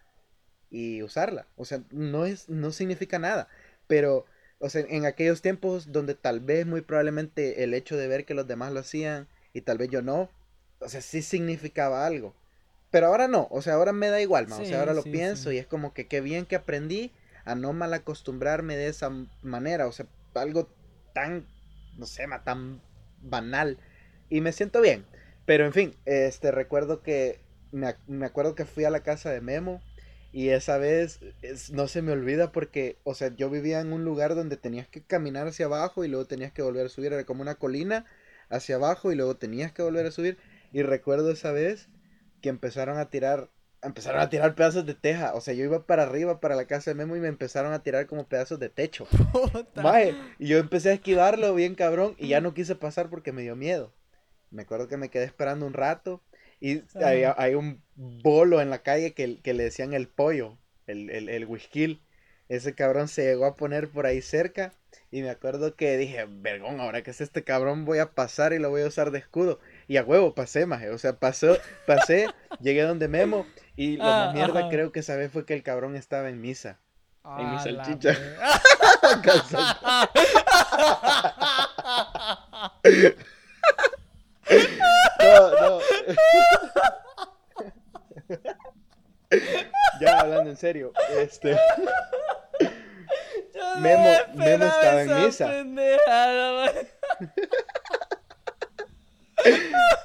[0.71, 1.47] y usarla.
[1.57, 3.49] O sea, no, es, no significa nada.
[3.87, 4.27] Pero,
[4.59, 8.35] o sea, en aquellos tiempos donde tal vez muy probablemente el hecho de ver que
[8.35, 10.31] los demás lo hacían y tal vez yo no,
[10.81, 12.35] o sea, sí significaba algo.
[12.91, 15.59] Pero ahora no, o sea, ahora me da igual, o sea, ahora lo pienso y
[15.59, 17.13] es como que qué bien que aprendí
[17.45, 19.11] a no mal acostumbrarme de esa
[19.43, 20.69] manera, o sea, algo
[21.15, 21.47] tan,
[21.97, 22.83] no sé, tan
[23.23, 23.79] banal.
[24.29, 25.05] Y me siento bien.
[25.47, 27.41] Pero en fin, este recuerdo que
[27.73, 29.81] me, me acuerdo que fui a la casa de Memo
[30.33, 31.21] y esa vez
[31.73, 35.03] no se me olvida porque, o sea, yo vivía en un lugar donde tenías que
[35.03, 37.13] caminar hacia abajo y luego tenías que volver a subir.
[37.13, 38.05] Era como una colina
[38.49, 40.39] hacia abajo y luego tenías que volver a subir.
[40.73, 41.89] Y recuerdo esa vez
[42.41, 43.49] que empezaron a tirar,
[43.83, 45.35] empezaron a tirar pedazos de teja.
[45.35, 47.83] O sea, yo iba para arriba, para la casa de Memo y me empezaron a
[47.83, 49.07] tirar como pedazos de techo.
[50.39, 53.57] y yo empecé a esquivarlo bien cabrón y ya no quise pasar porque me dio
[53.57, 53.93] miedo.
[54.51, 56.23] Me acuerdo que me quedé esperando un rato
[56.61, 61.29] y hay, un bolo en la calle que, que le decían el pollo, el, el,
[61.29, 62.03] el whisky.
[62.49, 64.73] Ese cabrón se llegó a poner por ahí cerca.
[65.13, 68.59] Y me acuerdo que dije, vergón, ahora que es este cabrón, voy a pasar y
[68.59, 69.61] lo voy a usar de escudo.
[69.91, 70.89] Y a huevo, pasé, maje.
[70.91, 72.29] O sea, pasó, pasé,
[72.61, 73.45] llegué donde Memo.
[73.75, 76.79] Y lo más mierda creo que esa vez fue que el cabrón estaba en misa.
[77.25, 78.17] en mi salchicha.
[85.21, 85.81] No, no.
[90.01, 91.57] ya hablando en serio, este.
[93.79, 95.65] Memo, Memo estaba en misa.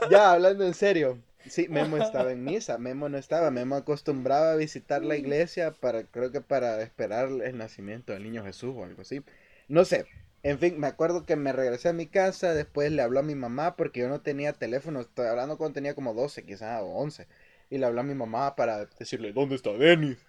[0.09, 1.17] Ya hablando en serio.
[1.49, 2.77] Sí, Memo estaba en misa.
[2.77, 3.51] Memo no estaba.
[3.51, 8.43] Memo acostumbraba a visitar la iglesia para, creo que para esperar el nacimiento del niño
[8.43, 9.21] Jesús o algo así.
[9.67, 10.05] No sé,
[10.45, 13.33] en fin, me acuerdo que me regresé a mi casa, después le habló a mi
[13.33, 17.25] mamá porque yo no tenía teléfono, estoy hablando cuando tenía como 12 quizás o 11.
[17.71, 20.19] Y le habló a mi mamá para decirle, ¿dónde está Denis?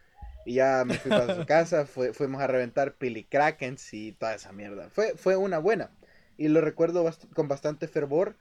[0.47, 4.88] Y ya me fui para su casa, fuimos a reventar pilicrakens y toda esa mierda.
[4.88, 5.90] Fue, fue una buena.
[6.38, 8.37] Y lo recuerdo con bastante fervor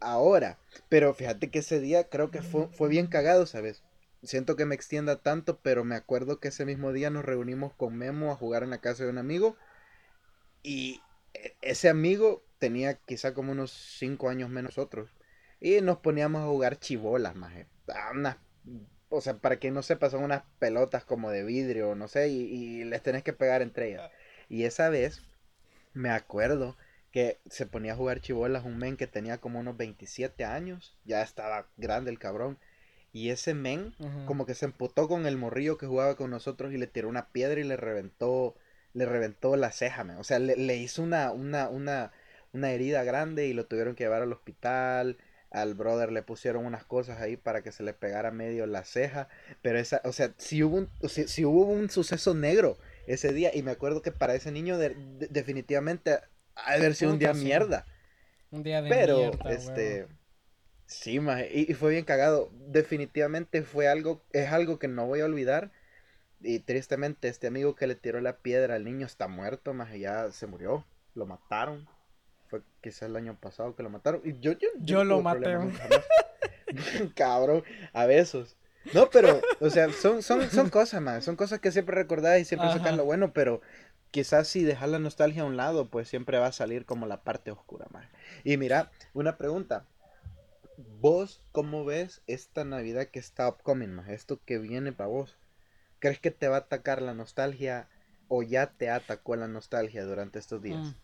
[0.00, 0.58] ahora.
[0.88, 3.82] Pero fíjate que ese día creo que fue, fue bien cagado, ¿sabes?
[4.22, 7.96] Siento que me extienda tanto, pero me acuerdo que ese mismo día nos reunimos con
[7.96, 9.56] Memo a jugar en la casa de un amigo
[10.62, 11.00] y
[11.34, 15.10] e, ese amigo tenía quizá como unos 5 años menos nosotros.
[15.60, 17.52] Y nos poníamos a jugar chibolas, más.
[19.08, 22.84] o sea, para quien no sepa, son unas pelotas como de vidrio, no sé, y,
[22.84, 24.10] les tenés que pegar entre ellas.
[24.48, 25.22] Y esa vez,
[25.94, 26.76] me acuerdo
[27.18, 31.20] que se ponía a jugar chibolas un men que tenía como unos 27 años, ya
[31.20, 32.58] estaba grande el cabrón.
[33.12, 33.92] Y ese men
[34.24, 37.30] como que se emputó con el morrillo que jugaba con nosotros y le tiró una
[37.30, 38.54] piedra y le reventó
[38.92, 42.12] le reventó la ceja, o sea, le, hizo una, una, una,
[42.52, 45.18] una herida grande y lo tuvieron que llevar al hospital.
[45.50, 49.28] al brother le pusieron unas cosas ahí para que se le pegara medio la ceja,
[49.60, 52.78] pero esa, o sea, si hubo un, si, hubo un suceso negro
[53.08, 56.18] ese día, y me acuerdo que para ese niño definitivamente
[56.64, 57.86] ha de haber sido un día mierda.
[58.50, 60.06] Un día de pero, este,
[60.86, 61.20] sí,
[61.52, 65.70] y, y, fue bien cagado, definitivamente fue algo, es algo que no voy a olvidar,
[66.40, 70.32] y tristemente este amigo que le tiró la piedra al niño está muerto, más ya
[70.32, 71.86] se murió, lo mataron
[72.48, 74.22] fue quizás el año pasado que lo mataron.
[74.24, 75.56] Y yo, yo, yo, lo maté.
[77.14, 78.56] Cabrón, a besos.
[78.94, 81.24] No, pero, o sea, son, son, son cosas, más.
[81.24, 83.60] Son cosas que siempre recordás y siempre sacan lo bueno, pero
[84.10, 87.22] quizás si dejas la nostalgia a un lado, pues siempre va a salir como la
[87.22, 88.06] parte oscura, más.
[88.44, 89.86] Y mira, una pregunta.
[91.00, 94.08] ¿Vos cómo ves esta Navidad que está upcoming, más?
[94.08, 95.36] Esto que viene para vos.
[95.98, 97.88] ¿Crees que te va a atacar la nostalgia
[98.28, 100.78] o ya te atacó la nostalgia durante estos días?
[100.78, 100.94] Mm.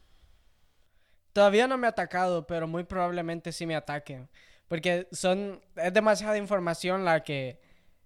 [1.32, 4.28] Todavía no me ha atacado, pero muy probablemente sí me ataquen.
[4.68, 5.60] Porque son.
[5.74, 7.60] Es demasiada información la que.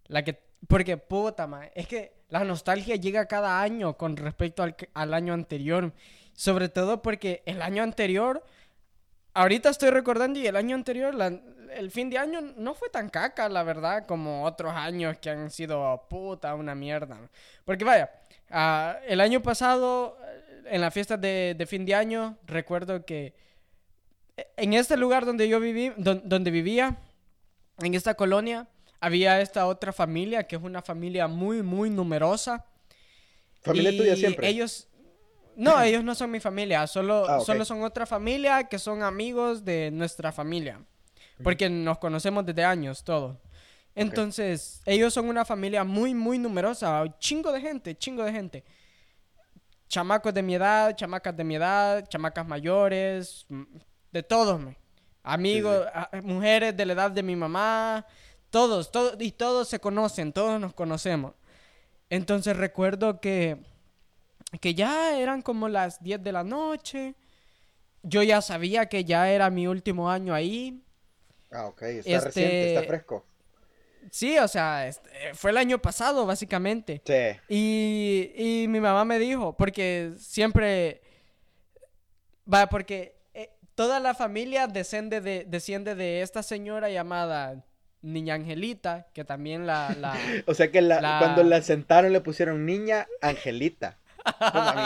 [0.06, 0.42] La que.
[0.66, 5.34] Porque puta, man, es que la nostalgia llega cada año con respecto al, al año
[5.34, 5.92] anterior.
[6.34, 8.44] Sobre todo porque el año anterior.
[9.34, 11.14] Ahorita estoy recordando y el año anterior,
[11.74, 15.50] el fin de año no fue tan caca, la verdad, como otros años que han
[15.50, 17.18] sido puta, una mierda.
[17.64, 18.10] Porque vaya,
[18.50, 20.18] uh, el año pasado
[20.64, 23.34] en la fiesta de, de, fin de año, recuerdo que
[24.56, 26.96] en este lugar donde yo viví, donde vivía,
[27.78, 28.66] en esta colonia,
[29.00, 32.64] había esta otra familia, que es una familia muy, muy numerosa.
[33.62, 34.48] ¿Familia tuya siempre?
[34.48, 34.88] Ellos,
[35.56, 39.64] no, ellos no son mi familia, solo, ah, solo son otra familia que son amigos
[39.64, 40.80] de nuestra familia.
[41.42, 43.40] Porque nos conocemos desde años, todo.
[43.94, 48.64] Entonces, ellos son una familia muy, muy numerosa, chingo de gente, chingo de gente
[49.88, 53.46] chamacos de mi edad, chamacas de mi edad, chamacas mayores,
[54.12, 54.60] de todos,
[55.22, 55.86] amigos,
[56.22, 58.06] mujeres de la edad de mi mamá,
[58.50, 61.34] todos, todos, y todos se conocen, todos nos conocemos.
[62.10, 63.58] Entonces recuerdo que,
[64.60, 67.14] que ya eran como las 10 de la noche,
[68.02, 70.82] yo ya sabía que ya era mi último año ahí.
[71.50, 73.26] Ah, ok, está reciente, está este, fresco.
[74.10, 77.02] Sí, o sea, este, fue el año pasado, básicamente.
[77.04, 77.54] Sí.
[77.54, 81.02] Y, mi mamá me dijo, porque siempre.
[82.50, 87.62] Va, porque eh, toda la familia desciende de, desciende de esta señora llamada
[88.02, 89.94] Niña Angelita, que también la.
[90.46, 93.98] o sea que cuando la sentaron le pusieron Niña Angelita.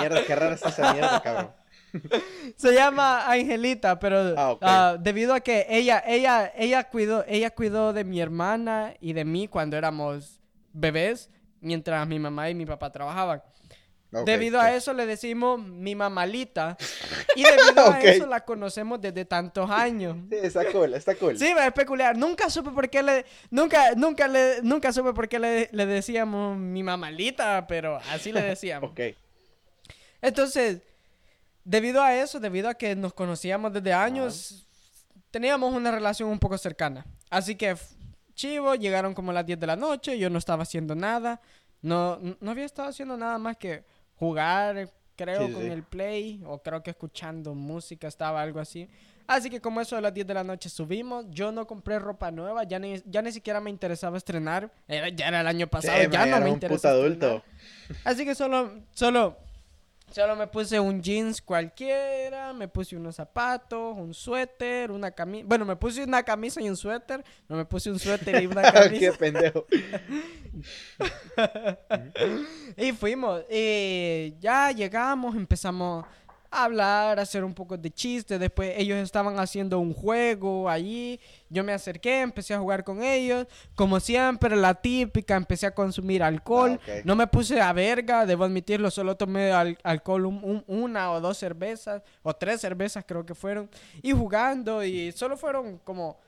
[0.00, 1.50] mierda, qué rara esa mierda, cabrón.
[2.56, 7.92] Se llama Angelita, pero ah, ah, debido a que ella, ella, ella cuidó, ella cuidó
[7.92, 10.40] de mi hermana y de mí cuando éramos
[10.72, 13.42] bebés, mientras mi mamá y mi papá trabajaban.
[14.24, 16.76] Debido a eso le decimos mi mamalita.
[17.34, 20.18] Y debido a eso la conocemos desde tantos años.
[20.28, 21.38] Sí, está cool, está cool.
[21.38, 22.14] Sí, es peculiar.
[22.14, 26.58] Nunca supe por qué le, nunca, nunca le, nunca supe por qué le, le decíamos
[26.58, 28.90] mi mamalita, pero así le decíamos.
[28.92, 29.00] ok.
[30.20, 30.82] Entonces,
[31.64, 34.66] debido a eso, debido a que nos conocíamos desde años,
[35.30, 37.06] teníamos una relación un poco cercana.
[37.30, 37.76] Así que,
[38.34, 41.40] chivo, llegaron como las 10 de la noche, yo no estaba haciendo nada.
[41.80, 43.84] No, no había estado haciendo nada más que
[44.22, 48.88] jugar, creo, con el play, o creo que escuchando música, estaba algo así.
[49.26, 52.30] Así que como eso de las 10 de la noche subimos, yo no compré ropa
[52.30, 56.26] nueva, ya ni, ya ni siquiera me interesaba estrenar, ya era el año pasado, ya
[56.26, 56.94] no me interesaba.
[56.94, 57.42] adulto.
[58.04, 59.36] Así que solo, solo
[60.12, 65.46] Solo me puse un jeans cualquiera, me puse unos zapatos, un suéter, una camisa.
[65.48, 67.24] Bueno, me puse una camisa y un suéter.
[67.48, 68.98] No me puse un suéter y una camisa.
[68.98, 69.66] Qué pendejo.
[72.76, 73.42] y fuimos.
[73.50, 76.04] Y ya llegamos, empezamos
[76.52, 78.38] hablar, hacer un poco de chiste.
[78.38, 81.18] Después ellos estaban haciendo un juego allí.
[81.48, 83.46] Yo me acerqué, empecé a jugar con ellos.
[83.74, 86.78] Como siempre, la típica, empecé a consumir alcohol.
[86.86, 89.50] Ah, no me puse a verga, debo admitirlo, solo tomé
[89.82, 90.26] alcohol
[90.66, 93.70] una o dos cervezas, o tres cervezas creo que fueron.
[94.02, 96.18] Y jugando, y solo fueron como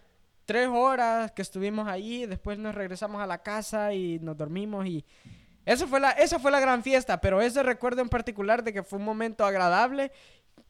[0.45, 2.27] tres horas que estuvimos allí.
[2.27, 5.05] Después nos regresamos a la casa y nos dormimos y
[5.65, 8.83] esa fue, la, esa fue la gran fiesta, pero ese recuerdo en particular de que
[8.83, 10.13] fue un momento agradable,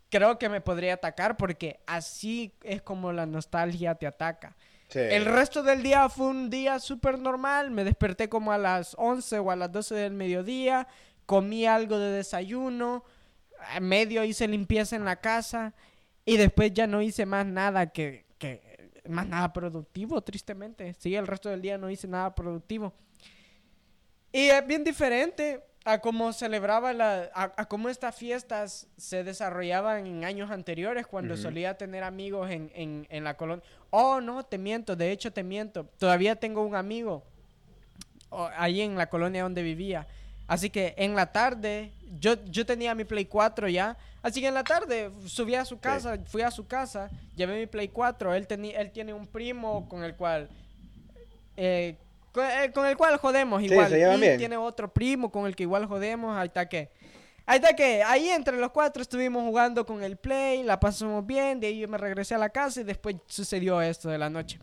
[0.09, 4.57] creo que me podría atacar porque así es como la nostalgia te ataca.
[4.95, 9.40] El resto del día fue un día súper normal, me desperté como a las 11
[9.40, 10.86] o a las 12 del mediodía,
[11.26, 13.03] comí algo de desayuno,
[13.74, 15.74] a medio hice limpieza en la casa
[16.24, 20.95] y después ya no hice más nada que, que más nada productivo, tristemente.
[20.95, 22.95] Sí, el resto del día no hice nada productivo.
[24.35, 30.24] Y es bien diferente a cómo celebraba la, a, cómo estas fiestas se desarrollaban en
[30.24, 33.64] años anteriores cuando solía tener amigos en, en, en la colonia.
[33.91, 35.85] Oh, no, te miento, de hecho te miento.
[35.99, 37.22] Todavía tengo un amigo
[38.57, 40.09] ahí en la colonia donde vivía.
[40.49, 43.97] Así que en la tarde, yo, yo tenía mi Play 4 ya.
[44.20, 47.66] Así que en la tarde subí a su casa, fui a su casa, llevé mi
[47.66, 48.35] Play 4.
[48.35, 50.49] Él, tenía él tiene un primo con el cual
[51.57, 51.95] eh,
[52.37, 53.93] eh, con, el cual jodemos igual.
[53.93, 56.37] y tiene otro primo con el que igual jodemos.
[56.37, 56.91] Ahí está que.
[57.47, 58.03] Ahí está que.
[58.03, 61.61] Ahí entre los cuatro estuvimos jugando con el play, la pasamos bien.
[61.61, 64.59] De ahí yo me regresé a la casa y después sucedió esto de la noche.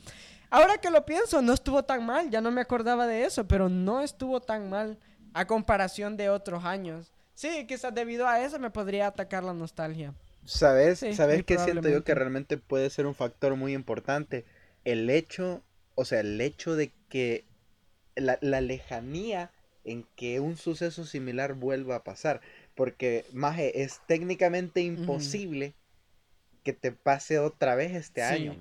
[0.49, 2.29] Ahora que lo pienso, no estuvo tan mal.
[2.29, 4.97] Ya no me acordaba de eso, pero no estuvo tan mal
[5.33, 7.11] a comparación de otros años.
[7.35, 10.13] Sí, quizás debido a eso me podría atacar la nostalgia.
[10.45, 11.05] ¿Sabes?
[11.13, 14.45] ¿Sabes qué siento yo que realmente puede ser un factor muy importante?
[14.83, 15.63] El hecho,
[15.95, 17.45] o sea, el hecho de que
[18.15, 19.51] la, lejanía
[19.83, 22.41] en que un suceso similar vuelva a pasar.
[22.75, 25.73] Porque, Maje, es técnicamente imposible
[26.63, 28.55] que te pase otra vez este año,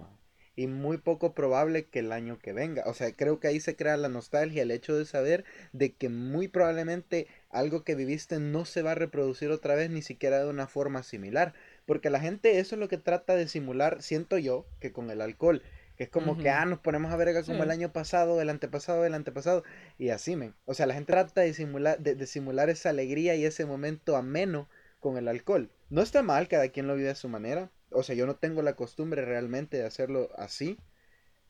[0.57, 2.85] Y muy poco probable que el año que venga.
[2.87, 6.09] O sea, creo que ahí se crea la nostalgia, el hecho de saber de que
[6.09, 10.51] muy probablemente algo que viviste no se va a reproducir otra vez, ni siquiera de
[10.51, 11.55] una forma similar.
[11.87, 15.21] Porque la gente eso es lo que trata de simular, siento yo, que con el
[15.21, 15.63] alcohol
[16.01, 19.05] que es como que, ah, nos ponemos a verga como el año pasado, el antepasado,
[19.05, 19.65] el antepasado.
[19.99, 20.55] Y así, men.
[20.65, 24.67] O sea, la gente trata de simular, de, simular esa alegría y ese momento ameno
[24.99, 25.71] con el alcohol.
[25.91, 27.71] No está mal, cada quien lo vive a su manera.
[27.91, 30.79] O sea, yo no tengo la costumbre realmente de hacerlo así.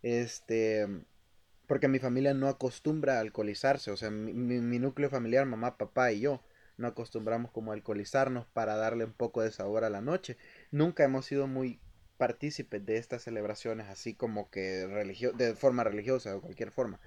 [0.02, 0.84] Este.
[1.68, 3.92] Porque mi familia no acostumbra a alcoholizarse.
[3.92, 6.42] O sea, mi, mi núcleo familiar, mamá, papá y yo,
[6.76, 10.36] no acostumbramos como a alcoholizarnos para darle un poco de sabor a la noche.
[10.72, 11.78] Nunca hemos sido muy
[12.20, 17.00] partícipes de estas celebraciones, así como que religio de forma religiosa o cualquier forma.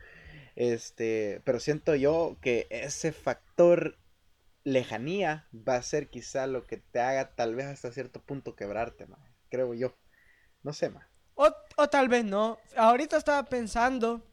[0.56, 4.00] Este, pero siento yo que ese factor
[4.64, 9.06] lejanía va a ser quizá lo que te haga tal vez hasta cierto punto quebrarte,
[9.50, 9.96] creo yo.
[10.64, 11.06] No sé, más.
[11.36, 11.52] O,
[11.92, 12.58] tal vez no.
[12.76, 14.26] Ahorita estaba pensando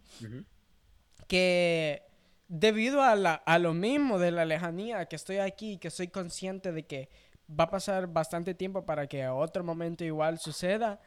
[1.28, 2.04] que
[2.48, 6.72] debido a, la, a lo mismo de la lejanía, que estoy aquí, que soy consciente
[6.72, 7.10] de que
[7.58, 11.00] va a pasar bastante tiempo para que otro momento igual suceda.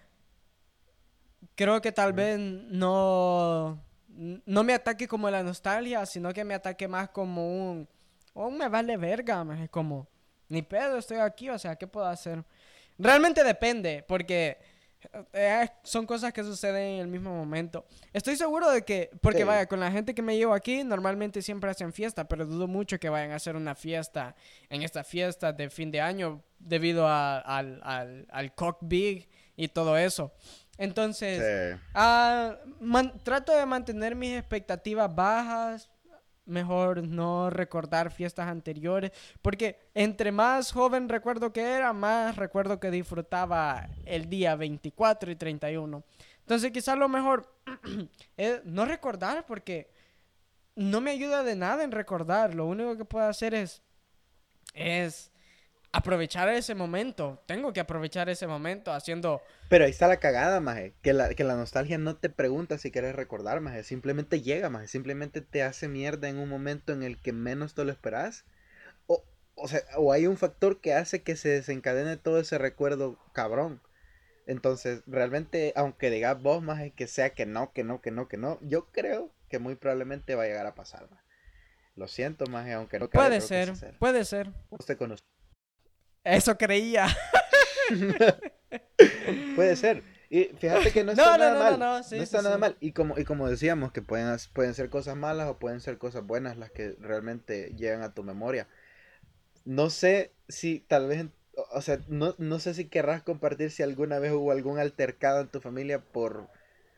[1.55, 6.87] Creo que tal vez no, no me ataque como la nostalgia, sino que me ataque
[6.87, 7.87] más como un,
[8.33, 10.07] oh, me vale verga, es como,
[10.49, 12.43] ni pedo, estoy aquí, o sea, ¿qué puedo hacer?
[12.97, 14.57] Realmente depende, porque
[15.33, 17.85] eh, son cosas que suceden en el mismo momento.
[18.11, 21.69] Estoy seguro de que, porque vaya, con la gente que me llevo aquí, normalmente siempre
[21.69, 24.35] hacen fiesta, pero dudo mucho que vayan a hacer una fiesta
[24.69, 29.97] en esta fiesta de fin de año debido al, al, al Cock Big y todo
[29.97, 30.33] eso.
[30.77, 32.57] Entonces, ah,
[33.23, 35.89] trato de mantener mis expectativas bajas,
[36.45, 42.91] mejor no recordar fiestas anteriores, porque entre más joven recuerdo que era, más recuerdo que
[42.91, 46.03] disfrutaba el día 24 y 31.
[46.39, 47.53] Entonces quizás lo mejor
[48.37, 49.89] es no recordar porque
[50.75, 53.81] no me ayuda de nada en recordar, lo único que puedo hacer es
[54.73, 55.32] es
[55.93, 57.41] aprovechar ese momento.
[57.45, 59.41] Tengo que aprovechar ese momento haciendo...
[59.69, 60.95] Pero ahí está la cagada, maje.
[61.01, 63.83] Que la, que la nostalgia no te pregunta si quieres recordar, maje.
[63.83, 64.87] Simplemente llega, maje.
[64.87, 68.43] Simplemente te hace mierda en un momento en el que menos te lo esperas.
[69.05, 69.23] O,
[69.55, 73.79] o sea, o hay un factor que hace que se desencadene todo ese recuerdo cabrón.
[74.47, 78.37] Entonces, realmente, aunque digas vos, maje, que sea que no, que no, que no, que
[78.37, 81.23] no, yo creo que muy probablemente va a llegar a pasar, maje.
[81.95, 84.51] Lo siento, maje, aunque no Puede ser, puede ser.
[84.71, 85.23] Usted conoce.
[86.23, 87.07] Eso creía.
[89.55, 90.03] Puede ser.
[90.33, 91.79] Y fíjate que no está nada mal.
[91.79, 92.75] No, está nada mal.
[92.79, 96.25] Y como, y como decíamos, que pueden, pueden ser cosas malas o pueden ser cosas
[96.25, 98.67] buenas las que realmente llegan a tu memoria.
[99.63, 101.27] No sé si tal vez,
[101.71, 105.49] o sea, no, no sé si querrás compartir si alguna vez hubo algún altercado en
[105.49, 106.49] tu familia por,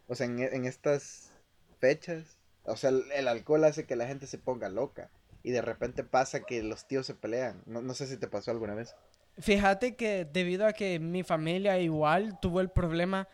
[0.08, 1.34] o sea, en, estas
[1.80, 2.38] fechas.
[2.64, 5.10] O sea, el, alcohol hace que la gente se ponga loca.
[5.44, 7.62] Y de repente pasa que los tíos se pelean.
[7.66, 8.96] No, no sé si te pasó alguna vez.
[9.38, 13.28] Fíjate que debido a que mi familia igual tuvo el problema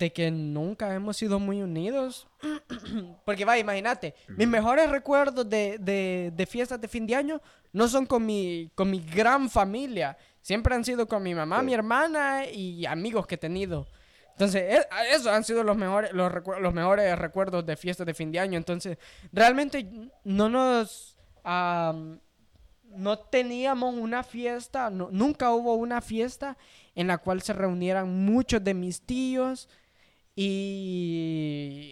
[0.00, 2.26] de que nunca hemos sido muy unidos.
[3.26, 7.40] Porque va, imagínate, mis mejores recuerdos de, de, fiestas de fin de año
[7.72, 10.16] no son con mi, con mi gran familia.
[10.40, 13.86] Siempre han sido con mi mamá, mi hermana y amigos que he tenido.
[14.32, 18.32] Entonces, e, esos han sido los mejores, los, los mejores recuerdos de fiestas de fin
[18.32, 18.56] de año.
[18.56, 18.96] Entonces,
[19.32, 19.86] realmente
[20.24, 21.18] no nos
[22.90, 26.56] no teníamos una fiesta, nunca hubo una fiesta
[26.94, 29.68] en la cual se reunieran muchos de mis tíos
[30.34, 31.00] y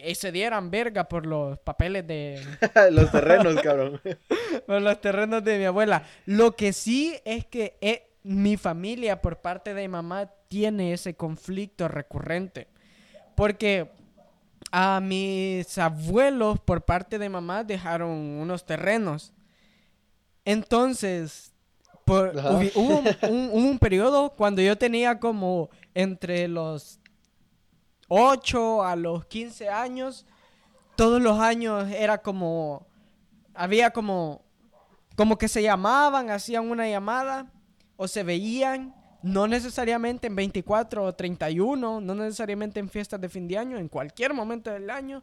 [0.05, 2.41] y se dieran verga por los papeles de...
[2.91, 4.01] los terrenos, cabrón.
[4.67, 6.03] por los terrenos de mi abuela.
[6.25, 11.15] Lo que sí es que eh, mi familia por parte de mi mamá tiene ese
[11.15, 12.67] conflicto recurrente.
[13.35, 13.91] Porque
[14.71, 19.33] a mis abuelos por parte de mamá dejaron unos terrenos.
[20.49, 21.53] Entonces,
[22.05, 22.35] por,
[22.73, 26.99] hubo, un, un, periodo cuando yo tenía como entre los
[28.07, 30.25] 8 a los 15 años,
[30.95, 32.87] todos los años era como,
[33.53, 34.41] había como,
[35.15, 37.51] como que se llamaban, hacían una llamada
[37.95, 43.47] o se veían no necesariamente en 24 o 31, no necesariamente en fiestas de fin
[43.47, 45.21] de año, en cualquier momento del año.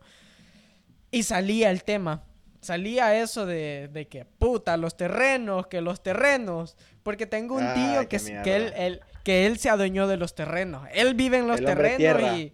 [1.11, 2.23] Y salía el tema.
[2.67, 6.77] Salía eso de, que, puta, los terrenos, que los terrenos.
[7.03, 10.87] Porque tengo un tío que, que, él, que él se adueñó de los terrenos.
[10.93, 12.53] Él vive en los terrenos y...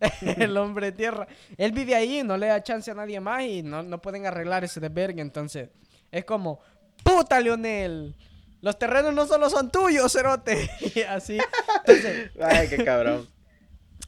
[0.20, 1.26] el hombre tierra.
[1.56, 4.64] Él vive ahí, no le da chance a nadie más y no, no pueden arreglar
[4.64, 5.22] ese desvergue.
[5.22, 5.70] Entonces,
[6.10, 6.60] es como,
[7.02, 8.14] puta, Leonel
[8.64, 10.70] los terrenos no solo son tuyos, cerote.
[10.94, 11.36] y así.
[11.84, 13.28] Entonces, Ay, qué cabrón.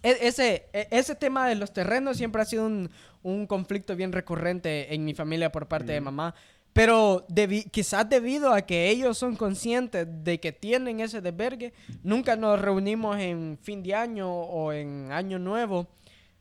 [0.03, 2.90] E, ese, e, ese tema de los terrenos siempre ha sido un,
[3.27, 6.35] un conflicto bien recurrente en mi familia por parte de mamá.
[6.72, 7.27] Pero
[7.72, 11.72] quizás debido a que ellos son conscientes de que tienen ese desvergue,
[12.03, 15.89] nunca nos reunimos en fin de año o en año nuevo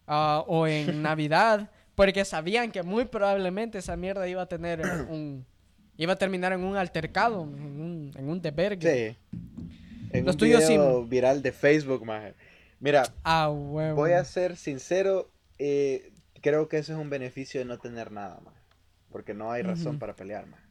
[0.08, 5.46] ah, o en Navidad, porque sabían que muy probablemente esa mierda iba a tener un,
[5.98, 8.42] iba a terminar en un altercado, en un, en un
[8.82, 9.18] Sí.
[10.12, 12.36] En un video viral de Facebook, maje.
[12.80, 16.12] Mira, ah, voy a ser sincero, eh,
[16.46, 18.54] creo que eso es un beneficio de no tener nada, más
[19.10, 20.62] Porque no hay razón para pelear, más.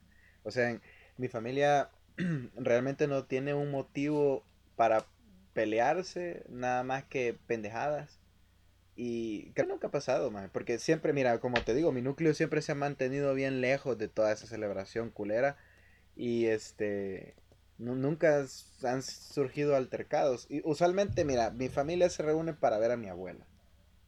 [0.44, 0.80] O sea,
[1.16, 1.90] mi familia
[2.54, 4.44] realmente no tiene un motivo
[4.76, 5.04] para
[5.52, 8.20] pelearse, nada más que pendejadas.
[8.94, 12.34] Y creo que nunca ha pasado, man, porque siempre, mira, como te digo, mi núcleo
[12.34, 15.56] siempre se ha mantenido bien lejos de toda esa celebración culera.
[16.14, 17.34] Y este,
[17.78, 18.46] nunca
[18.84, 20.46] han surgido altercados.
[20.48, 23.48] Y usualmente, mira, mi familia se reúne para ver a mi abuela.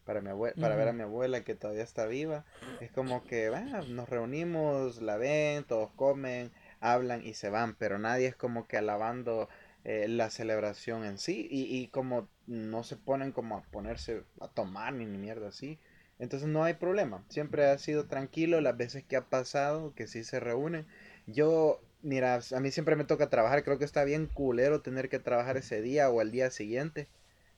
[0.07, 0.31] Para, mi
[0.61, 2.47] para ver a mi abuela que todavía está viva.
[2.81, 7.75] Es como que, bueno, nos reunimos, la ven, todos comen, hablan y se van.
[7.77, 9.51] Pero nadie es como que alabando
[9.85, 11.47] eh, la celebración en sí.
[11.51, 15.79] Y, y como no se ponen como a ponerse a tomar ni, ni mierda así.
[16.19, 17.25] Entonces no hay problema.
[17.29, 20.87] Siempre ha sido tranquilo las veces que ha pasado, que sí se reúnen.
[21.27, 23.65] Yo, mira, a mí siempre me toca trabajar.
[23.65, 27.09] Creo que está bien culero tener que trabajar ese día o el día siguiente.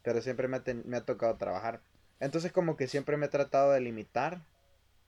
[0.02, 1.80] Pero siempre me ha, me ha tocado trabajar.
[2.20, 4.44] Entonces como que siempre me he tratado de limitar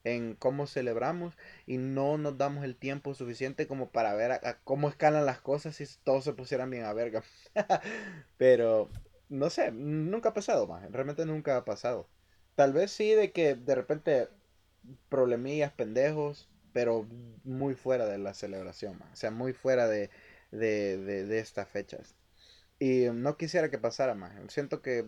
[0.05, 1.37] en cómo celebramos
[1.67, 5.85] y no nos damos el tiempo suficiente como para ver cómo escalan las cosas si
[6.05, 7.23] todos se pusieran bien a verga.
[8.39, 8.89] Pero
[9.29, 10.91] no sé, nunca ha pasado, más.
[10.91, 12.09] Realmente nunca ha pasado.
[12.57, 14.29] Tal vez sí de que de repente
[15.09, 17.07] problemillas, pendejos, pero
[17.45, 20.11] muy fuera de la celebración, O sea, muy fuera de,
[20.51, 22.15] de, de, estas fechas.
[22.79, 24.33] Y no quisiera que pasara, más.
[24.49, 25.07] Siento que,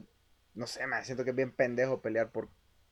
[0.54, 1.06] no sé, más.
[1.06, 2.48] Siento que es bien pendejo pelear por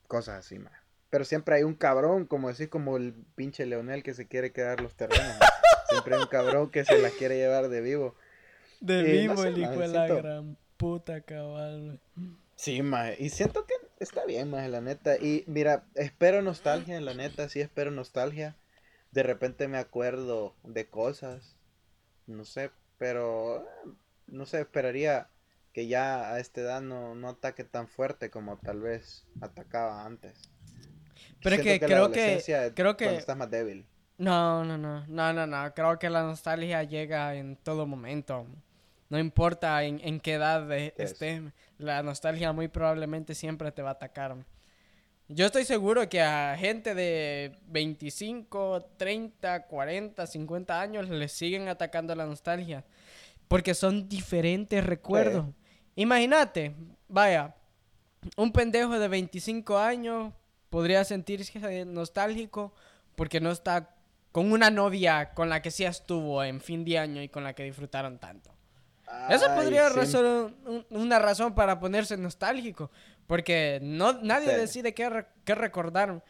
[0.06, 0.72] cosas así, más.
[1.10, 4.80] Pero siempre hay un cabrón, como decir, como el pinche Leonel que se quiere quedar
[4.80, 5.36] los terrenos.
[5.88, 8.14] siempre hay un cabrón que se las quiere llevar de vivo.
[8.80, 12.00] De vivo, el hijo de la gran puta cabal.
[12.54, 13.16] Sí, maje.
[13.18, 15.16] Y siento que está bien, maje, la neta.
[15.16, 17.48] Y mira, espero nostalgia, la neta.
[17.48, 18.56] Sí, espero nostalgia.
[19.10, 21.56] De repente me acuerdo de cosas.
[22.26, 23.68] No sé, pero.
[24.28, 25.28] No sé, esperaría
[25.72, 30.50] que ya a esta edad no, no ataque tan fuerte como tal vez atacaba antes.
[31.42, 32.72] Pero es que, creo que.
[32.74, 33.16] Creo que.
[33.16, 33.86] estás más débil.
[34.18, 35.06] No, no, no.
[35.06, 35.74] No, no, no.
[35.74, 38.46] Creo que la nostalgia llega en todo momento.
[39.08, 44.36] No importa en, qué edad esté, la nostalgia muy probablemente siempre te va a atacar.
[45.26, 52.14] Yo estoy seguro que a gente de 25, 30, 40, 50 años les siguen atacando
[52.14, 52.84] la nostalgia.
[53.48, 55.46] Porque son diferentes recuerdos.
[56.00, 56.74] Imagínate,
[57.08, 57.54] vaya,
[58.38, 60.32] un pendejo de 25 años
[60.70, 62.72] podría sentirse nostálgico
[63.16, 63.94] porque no está
[64.32, 67.52] con una novia con la que sí estuvo en fin de año y con la
[67.52, 68.50] que disfrutaron tanto.
[69.28, 70.24] Eso podría ser
[70.88, 72.90] una razón para ponerse nostálgico.
[73.26, 76.24] Porque no, nadie decide qué, qué recordar.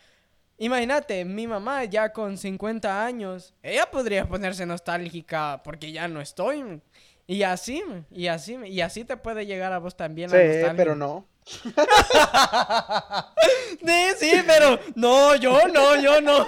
[0.58, 6.82] Imagínate, mi mamá ya con 50 años, ella podría ponerse nostálgica porque ya no estoy.
[7.30, 10.74] Y así, y así, y así te puede llegar a vos también nostalgia.
[10.76, 11.28] pero no.
[13.86, 16.44] sí, sí, pero no, yo no, yo no.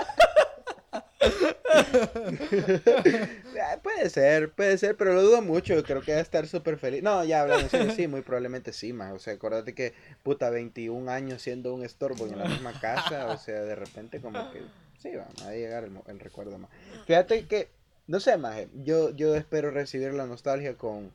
[3.81, 5.81] puede ser, puede ser, pero lo dudo mucho.
[5.85, 7.01] Creo que va a estar súper feliz.
[7.01, 9.13] No, ya hablando serio, sí, muy probablemente sí, más.
[9.13, 13.29] O sea, acuérdate que, puta, 21 años siendo un estorbo en la misma casa.
[13.29, 14.63] O sea, de repente, como que,
[14.99, 16.73] sí, va a llegar el, el recuerdo más.
[17.07, 17.71] Fíjate que,
[18.07, 18.57] no sé, más.
[18.75, 21.11] Yo, yo espero recibir la nostalgia con,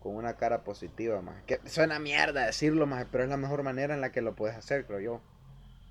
[0.00, 1.42] con una cara positiva, más.
[1.44, 4.56] Que suena mierda decirlo, más, pero es la mejor manera en la que lo puedes
[4.56, 5.20] hacer, creo yo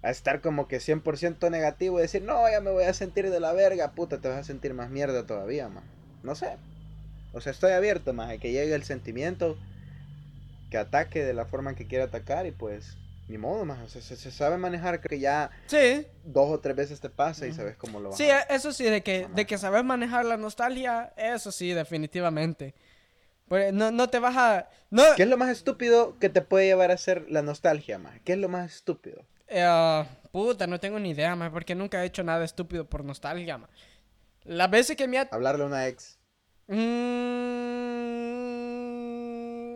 [0.01, 3.39] a estar como que 100% negativo y decir, no, ya me voy a sentir de
[3.39, 5.83] la verga, puta, te vas a sentir más mierda todavía, más.
[6.23, 6.57] No sé.
[7.33, 9.57] O sea, estoy abierto, a que llegue el sentimiento,
[10.71, 12.97] que ataque de la forma que quiera atacar y pues,
[13.29, 13.79] ni modo, más.
[13.79, 16.07] O sea, se, sabe manejar, que ya sí.
[16.23, 19.03] dos o tres veces te pasa y sabes cómo lo vas Sí, eso sí, de
[19.03, 22.73] que, de que sabes manejar la nostalgia, eso sí, definitivamente.
[23.47, 24.67] Pues no, no te vas a...
[24.89, 25.03] No...
[25.15, 28.19] ¿Qué es lo más estúpido que te puede llevar a hacer la nostalgia, más?
[28.23, 29.23] ¿Qué es lo más estúpido?
[29.47, 33.59] Eh, puta, no tengo ni idea, más, porque nunca he hecho nada estúpido por nostalgia,
[33.59, 33.69] más.
[34.43, 35.27] Las veces que me ha...
[35.31, 36.17] Hablarle a una ex.
[36.67, 36.79] Mm.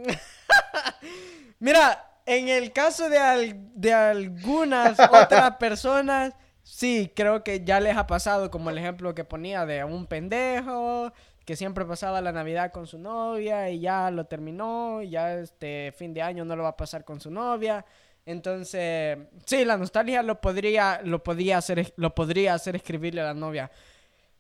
[1.60, 8.08] Mira, en el caso de, de algunas otras personas, sí, creo que ya les ha
[8.08, 11.12] pasado, como el ejemplo que ponía de un pendejo
[11.46, 15.94] que siempre pasaba la Navidad con su novia y ya lo terminó, y ya este
[15.98, 17.86] fin de año no lo va a pasar con su novia.
[18.26, 23.34] Entonces, sí, la nostalgia lo podría, lo podría hacer, lo podría hacer escribirle a la
[23.34, 23.72] novia.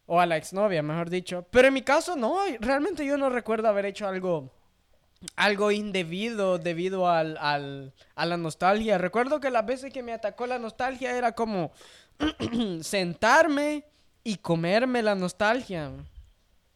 [0.05, 1.45] O a la exnovia, mejor dicho.
[1.49, 4.51] Pero en mi caso, no, realmente yo no recuerdo haber hecho algo.
[5.35, 8.97] Algo indebido debido al, al, a la nostalgia.
[8.97, 11.71] Recuerdo que las veces que me atacó la nostalgia era como
[12.81, 13.85] sentarme
[14.23, 15.91] y comerme la nostalgia.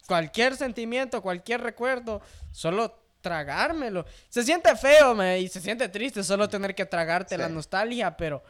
[0.07, 2.21] Cualquier sentimiento, cualquier recuerdo,
[2.51, 4.05] solo tragármelo.
[4.29, 8.43] Se siente feo, me, y se siente triste solo tener que tragarte la nostalgia, pero,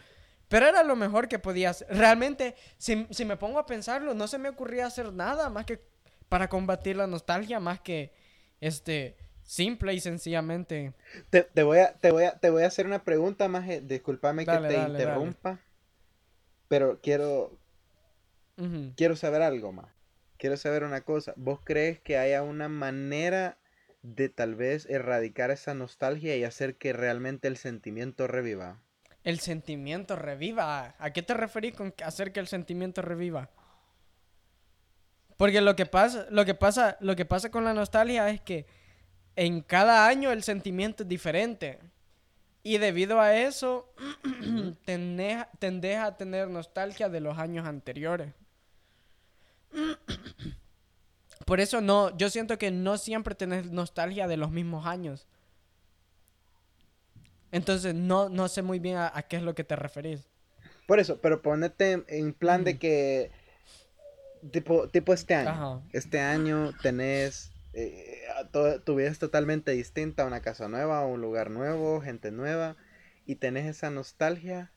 [0.47, 1.85] pero era lo mejor que podías.
[1.89, 5.81] Realmente, si, si, me pongo a pensarlo, no se me ocurría hacer nada más que
[6.29, 8.13] para combatir la nostalgia, más que
[8.59, 9.17] este
[9.47, 10.93] simple y sencillamente.
[11.31, 14.45] Te, te voy a, te voy a, te voy a hacer una pregunta más, discúlpame
[14.45, 15.59] que te interrumpa,
[16.67, 17.57] pero quiero,
[18.95, 19.87] quiero saber algo más.
[20.37, 21.33] Quiero saber una cosa.
[21.35, 23.57] ¿Vos crees que haya una manera
[24.15, 28.79] de tal vez erradicar esa nostalgia y hacer que realmente el sentimiento reviva.
[29.23, 30.95] El sentimiento reviva.
[30.97, 33.49] ¿A qué te referís con hacer que el sentimiento reviva?
[35.35, 38.65] Porque lo que pasa, lo que pasa, lo que pasa con la nostalgia es que
[39.37, 41.79] en cada año el sentimiento es diferente.
[42.63, 43.93] Y debido a eso,
[44.85, 45.45] tendés,
[45.97, 48.33] a tener nostalgia de los años anteriores.
[51.45, 55.27] Por eso no, yo siento que no siempre tenés nostalgia de los mismos años.
[57.51, 60.27] Entonces no, no sé muy bien a, qué es lo que te referís.
[60.87, 63.31] Por eso, pero ponete en plan de que
[64.51, 65.83] tipo, tipo este año.
[65.93, 68.23] Este año tenés eh,
[68.83, 72.75] tu vida es totalmente distinta, una casa nueva, un lugar nuevo, gente nueva,
[73.25, 74.71] y tenés esa nostalgia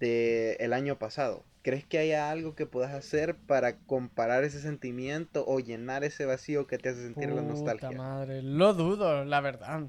[0.00, 1.44] de el año pasado.
[1.62, 6.66] ¿Crees que haya algo que puedas hacer para comparar ese sentimiento o llenar ese vacío
[6.66, 7.90] que te hace sentir la nostalgia?
[7.90, 9.88] madre, lo dudo, la verdad.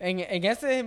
[0.00, 0.80] En, en, ese,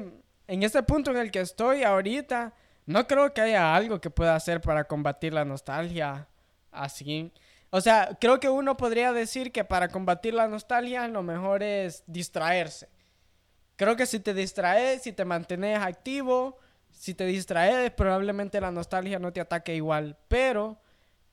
[0.47, 2.53] en este punto en el que estoy ahorita,
[2.85, 6.27] no creo que haya algo que pueda hacer para combatir la nostalgia
[6.71, 7.31] así.
[7.75, 12.05] O sea, creo que uno podría decir que para combatir la nostalgia lo mejor es
[12.07, 12.87] distraerse.
[13.75, 16.57] Creo que si te distraes, si te mantienes activo,
[16.93, 20.15] si te distraes, probablemente la nostalgia no te ataque igual.
[20.29, 20.77] Pero,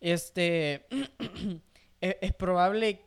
[0.00, 0.88] este,
[2.00, 3.06] e-, es, probable...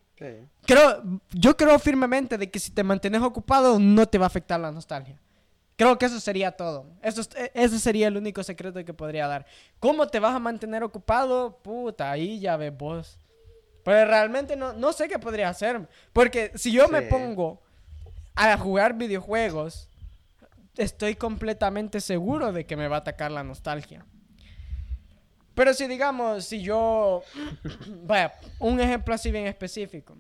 [0.66, 4.62] Creo, yo creo firmemente de que si te mantienes ocupado no te va a afectar
[4.62, 5.20] la nostalgia.
[5.76, 6.86] Creo que eso sería todo.
[7.02, 9.46] Eso, e-, ese sería el único secreto que podría dar.
[9.82, 11.58] ¿Cómo te vas a mantener ocupado?
[11.62, 13.20] Puta, ahí ya ves vos.
[13.86, 15.88] Pero realmente no, no sé qué podría hacer.
[16.12, 17.62] Porque si yo me pongo
[18.36, 19.90] a jugar videojuegos
[20.78, 24.06] estoy completamente seguro de que me va a atacar la nostalgia.
[25.54, 27.24] Pero si digamos, si yo,
[28.04, 30.18] vaya, un ejemplo así bien específico.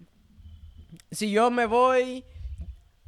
[1.11, 2.23] Si yo me voy,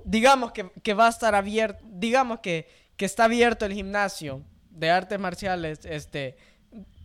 [0.03, 5.85] digamos que, va a estar abierto, digamos que, está abierto el gimnasio de artes marciales,
[5.85, 6.35] este,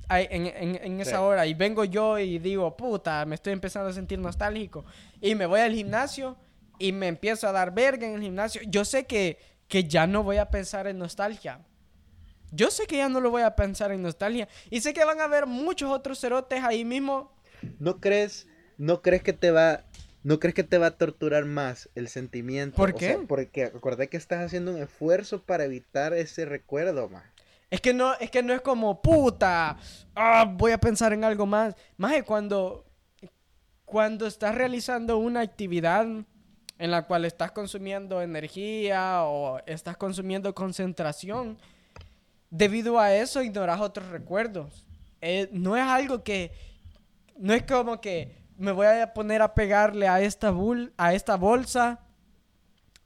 [0.09, 4.85] en, esa hora, y vengo yo y digo, puta, me estoy empezando a sentir nostálgico,
[5.21, 6.37] y me voy al gimnasio
[6.79, 9.39] y me empiezo a dar verga en el gimnasio, yo sé que
[9.73, 11.61] que ya no voy a pensar en nostalgia.
[12.51, 14.47] Yo sé que ya no lo voy a pensar en nostalgia.
[14.69, 17.35] Y sé que van a haber muchos otros cerotes ahí mismo.
[17.79, 18.47] ¿No crees,
[18.77, 19.85] no crees que te va,
[20.25, 22.77] no crees que te va a torturar más el sentimiento?
[22.77, 23.19] ¿Por qué?
[23.27, 27.25] porque acuérdate que estás haciendo un esfuerzo para evitar ese recuerdo, más.
[27.73, 29.79] Es que no, es que no es como puta.
[30.15, 31.75] Ah, voy a pensar en algo más.
[31.97, 32.85] Más de cuando
[33.87, 41.57] cuando estás realizando una actividad en la cual estás consumiendo energía o estás consumiendo concentración,
[42.51, 44.85] debido a eso ignoras otros recuerdos.
[45.23, 46.53] Eh, no es algo que,
[47.39, 50.55] no es como que me voy a poner a pegarle a esta,
[50.99, 52.01] a esta bolsa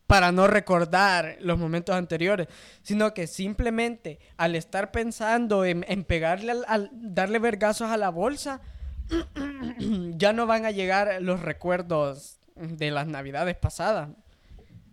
[0.07, 2.49] para no recordar los momentos anteriores,
[2.83, 8.61] sino que simplemente al estar pensando en, pegarle, al, darle vergazos a la bolsa,
[10.17, 14.11] ya no van a llegar los recuerdos de las navidades pasadas.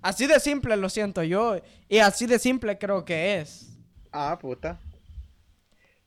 [0.01, 1.57] Así de simple lo siento yo.
[1.87, 3.77] Y así de simple creo que es.
[4.11, 4.79] Ah, puta.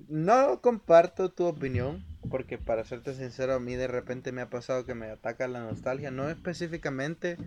[0.08, 2.04] No comparto tu opinión.
[2.28, 5.60] Porque para serte sincero, a mí de repente me ha pasado que me ataca la
[5.60, 6.10] nostalgia.
[6.10, 7.38] No específicamente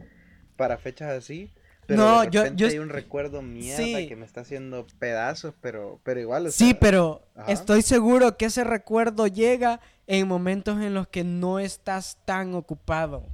[0.59, 1.49] para fechas así.
[1.85, 6.01] Pero no, de repente yo, hay un recuerdo mierda que me está haciendo pedazos, pero,
[6.03, 6.51] pero igual.
[6.51, 12.17] sí, pero estoy seguro que ese recuerdo llega en momentos en los que no estás
[12.25, 13.25] tan ocupado.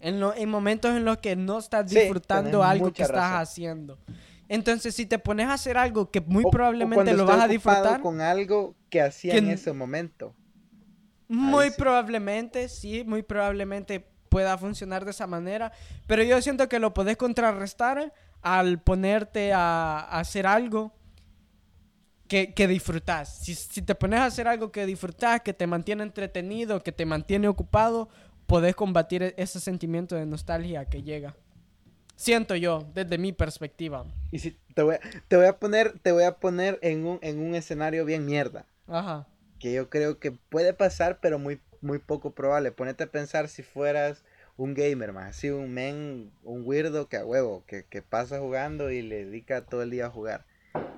[0.00, 3.96] En, en momentos en los que no estás disfrutando algo que estás haciendo.
[4.48, 8.00] Entonces, si te pones a hacer algo que muy probablemente lo vas a disfrutar.
[8.00, 10.34] con algo que hacía en ese momento.
[11.28, 14.04] Muy probablemente, sí, muy probablemente
[14.34, 15.70] pueda funcionar de esa manera.
[16.08, 18.12] Pero yo siento que lo podés contrarrestar
[18.42, 20.92] al ponerte a, hacer algo
[22.26, 23.38] que, que disfrutás.
[23.44, 27.06] Si, si, te pones a hacer algo que disfrutás, que te mantiene entretenido, que te
[27.06, 28.08] mantiene ocupado,
[28.48, 31.36] podés combatir e-, ese sentimiento de nostalgia que llega.
[32.16, 34.04] Siento yo, desde mi perspectiva.
[34.32, 37.20] Y si te voy a, te voy a poner, te voy a poner en un,
[37.22, 38.66] en un escenario bien mierda.
[38.88, 39.28] Ajá.
[39.60, 42.72] Que yo creo que puede pasar, pero muy, muy poco probable.
[42.72, 44.24] Ponete a pensar si fueras
[44.56, 48.90] un gamer más, así un men, un weirdo que a huevo, que, que pasa jugando
[48.90, 50.44] y le dedica todo el día a jugar.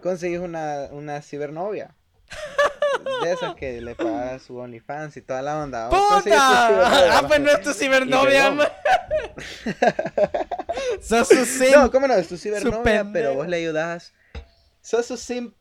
[0.02, 1.94] Consigues una, una cibernovia
[3.22, 5.88] de esas que le pagas su OnlyFans y toda la onda.
[5.88, 7.18] ¡Puta!
[7.18, 8.54] Ah, pues no es tu cibernovia,
[11.00, 11.76] Sos su simp.
[11.76, 12.14] No, ¿cómo no?
[12.14, 14.12] Es tu cibernovia, pero vos le ayudas.
[14.80, 15.54] Sos su simp.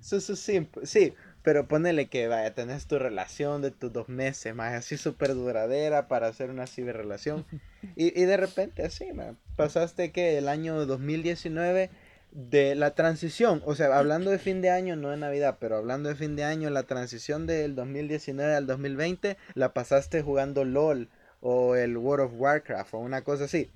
[0.00, 0.76] Sos su simp.
[0.84, 1.14] Sí,
[1.46, 6.08] pero ponele que vaya, tenés tu relación de tus dos meses, más así súper duradera
[6.08, 7.44] para hacer una ciberrelación.
[7.94, 11.88] Y, y de repente así, man, pasaste que el año 2019
[12.32, 16.08] de la transición, o sea, hablando de fin de año, no de Navidad, pero hablando
[16.08, 21.08] de fin de año, la transición del 2019 al 2020 la pasaste jugando LOL
[21.40, 23.70] o el World of Warcraft o una cosa así.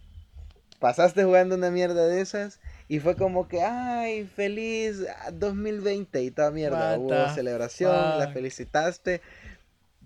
[0.81, 2.59] Pasaste jugando una mierda de esas
[2.91, 6.99] y fue como que, ay, feliz 2020 y toda mierda.
[6.99, 9.23] Hubo celebración, la felicitaste.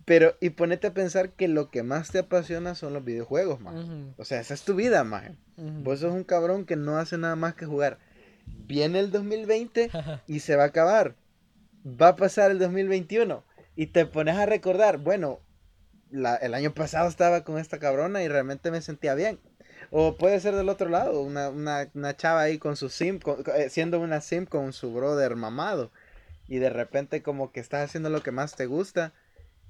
[0.05, 4.15] Pero, y ponete a pensar que lo que más te apasiona son los videojuegos, man.
[4.19, 5.39] O sea, esa es tu vida, man.
[5.57, 7.99] Vos sos un cabrón que no hace nada más que jugar
[8.67, 9.91] viene el 2020
[10.27, 11.15] y se va a acabar.
[11.85, 13.45] Va a pasar el 2021
[13.77, 15.41] y te pones a recordar, bueno,
[16.13, 19.39] el año pasado estaba con esta cabrona y realmente me sentía bien.
[19.97, 23.21] O puede ser del otro lado, una, una, chava ahí con su sim,
[23.55, 25.93] eh, siendo una sim con su brother mamado.
[26.49, 29.13] Y de repente como que estás haciendo lo que más te gusta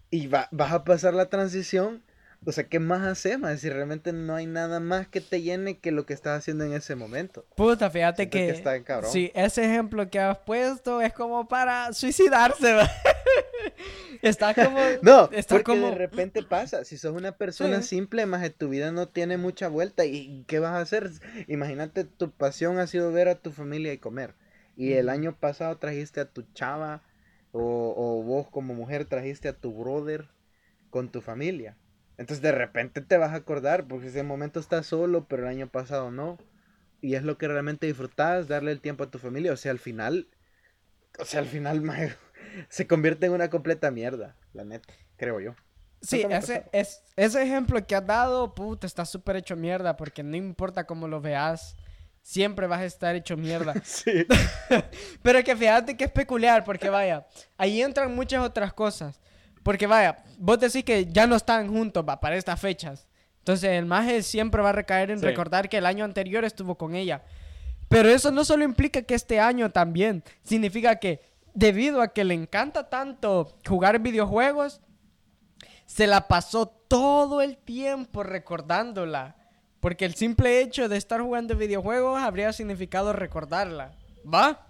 [0.08, 2.02] y va, vas a pasar la transición
[2.46, 3.58] o sea, ¿qué más hacemos?
[3.60, 6.74] Si realmente no hay nada más que te llene que lo que estás haciendo en
[6.74, 7.46] ese momento.
[7.56, 12.76] Puta, fíjate que, está sí, ese ejemplo que has puesto es como para suicidarse.
[14.22, 15.88] está como No, está porque como...
[15.88, 20.04] de repente pasa, si sos una persona simple, más tu vida no tiene mucha vuelta
[20.04, 21.10] y ¿qué vas a hacer?
[21.48, 24.34] Imagínate tu pasión ha sido ver a tu familia y comer.
[24.76, 27.02] Y el año pasado trajiste a tu chava
[27.52, 30.28] o, o vos como mujer trajiste a tu brother
[30.90, 31.76] con tu familia
[32.16, 35.68] entonces de repente te vas a acordar, porque ese momento estás solo, pero el año
[35.68, 36.38] pasado no.
[37.00, 39.52] Y es lo que realmente disfrutas, darle el tiempo a tu familia.
[39.52, 40.28] O sea, al final,
[41.18, 41.82] o sea, al final
[42.68, 45.54] se convierte en una completa mierda, la neta, creo yo.
[46.00, 50.36] Sí, ese, es, ese ejemplo que has dado, puta, está súper hecho mierda, porque no
[50.36, 51.76] importa cómo lo veas,
[52.22, 53.74] siempre vas a estar hecho mierda.
[53.84, 54.26] sí.
[55.22, 57.26] Pero que fíjate que es peculiar, porque vaya,
[57.56, 59.20] ahí entran muchas otras cosas.
[59.62, 63.08] Porque vaya, vos decís que ya no están juntos va, para estas fechas.
[63.38, 66.94] Entonces el maje siempre va a recaer en recordar que el año anterior estuvo con
[66.94, 67.22] ella.
[67.88, 70.22] Pero eso no solo implica que este año también.
[70.42, 71.20] Significa que
[71.54, 74.80] debido a que le encanta tanto jugar videojuegos,
[75.86, 79.36] se la pasó todo el tiempo recordándola.
[79.80, 83.92] Porque el simple hecho de estar jugando videojuegos habría significado recordarla.
[84.26, 84.66] ¿Va?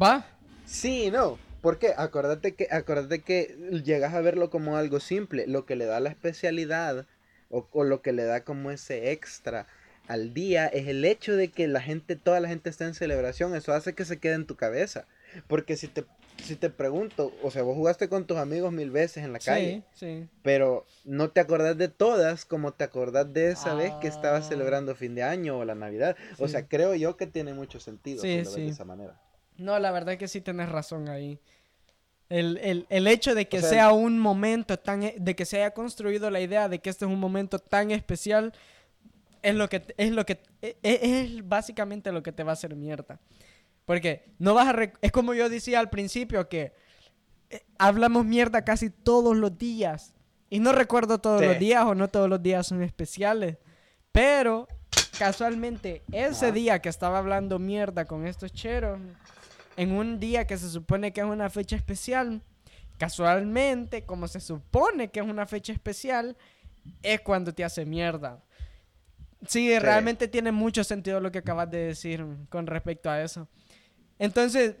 [0.00, 0.26] ¿Va?
[0.66, 1.38] Sí, no.
[1.60, 5.46] Porque acuérdate que, acuérdate que llegas a verlo como algo simple.
[5.46, 7.06] Lo que le da la especialidad
[7.48, 9.66] o, lo que le da como ese extra
[10.08, 13.54] al día es el hecho de que la gente, toda la gente está en celebración.
[13.54, 15.06] Eso hace que se quede en tu cabeza.
[15.48, 16.04] Porque si te,
[16.42, 19.82] si te pregunto, o sea, vos jugaste con tus amigos mil veces en la calle.
[19.94, 24.44] Sí, Pero no te acordás de todas como te acordás de esa vez que estabas
[24.46, 24.48] Ah.
[24.48, 26.16] celebrando fin de año o la Navidad.
[26.38, 29.20] O sea, creo yo que tiene mucho sentido Sí, si lo ves de esa manera.
[29.56, 31.38] No, la verdad que sí tienes razón ahí.
[32.28, 35.02] El, el- el hecho de que O sea, sea un momento tan...
[35.02, 37.90] e- de que se haya construido la idea de que este es un momento tan
[37.90, 38.52] especial
[39.44, 39.94] es lo que...
[39.96, 40.40] es lo que...
[40.62, 43.20] e- e- es, básicamente lo que te va a hacer mierda.
[43.84, 44.92] Porque no vas a...
[45.00, 46.72] es como yo decía al principio que
[47.50, 50.14] eh, hablamos mierda casi todos los días.
[50.50, 51.46] Y no recuerdo todos Sí.
[51.46, 53.58] los días o no todos los días son especiales.
[54.12, 54.68] Pero
[55.18, 58.98] casualmente ese día que estaba hablando mierda con estos cheros,
[59.76, 62.40] en un día que se supone que es una fecha especial,
[62.98, 66.36] casualmente, como se supone que es una fecha especial,
[67.02, 68.42] es cuando te hace mierda.
[69.46, 73.48] Sí, realmente tiene mucho sentido lo que acabas de decir con respecto a eso.
[74.18, 74.76] Entonces,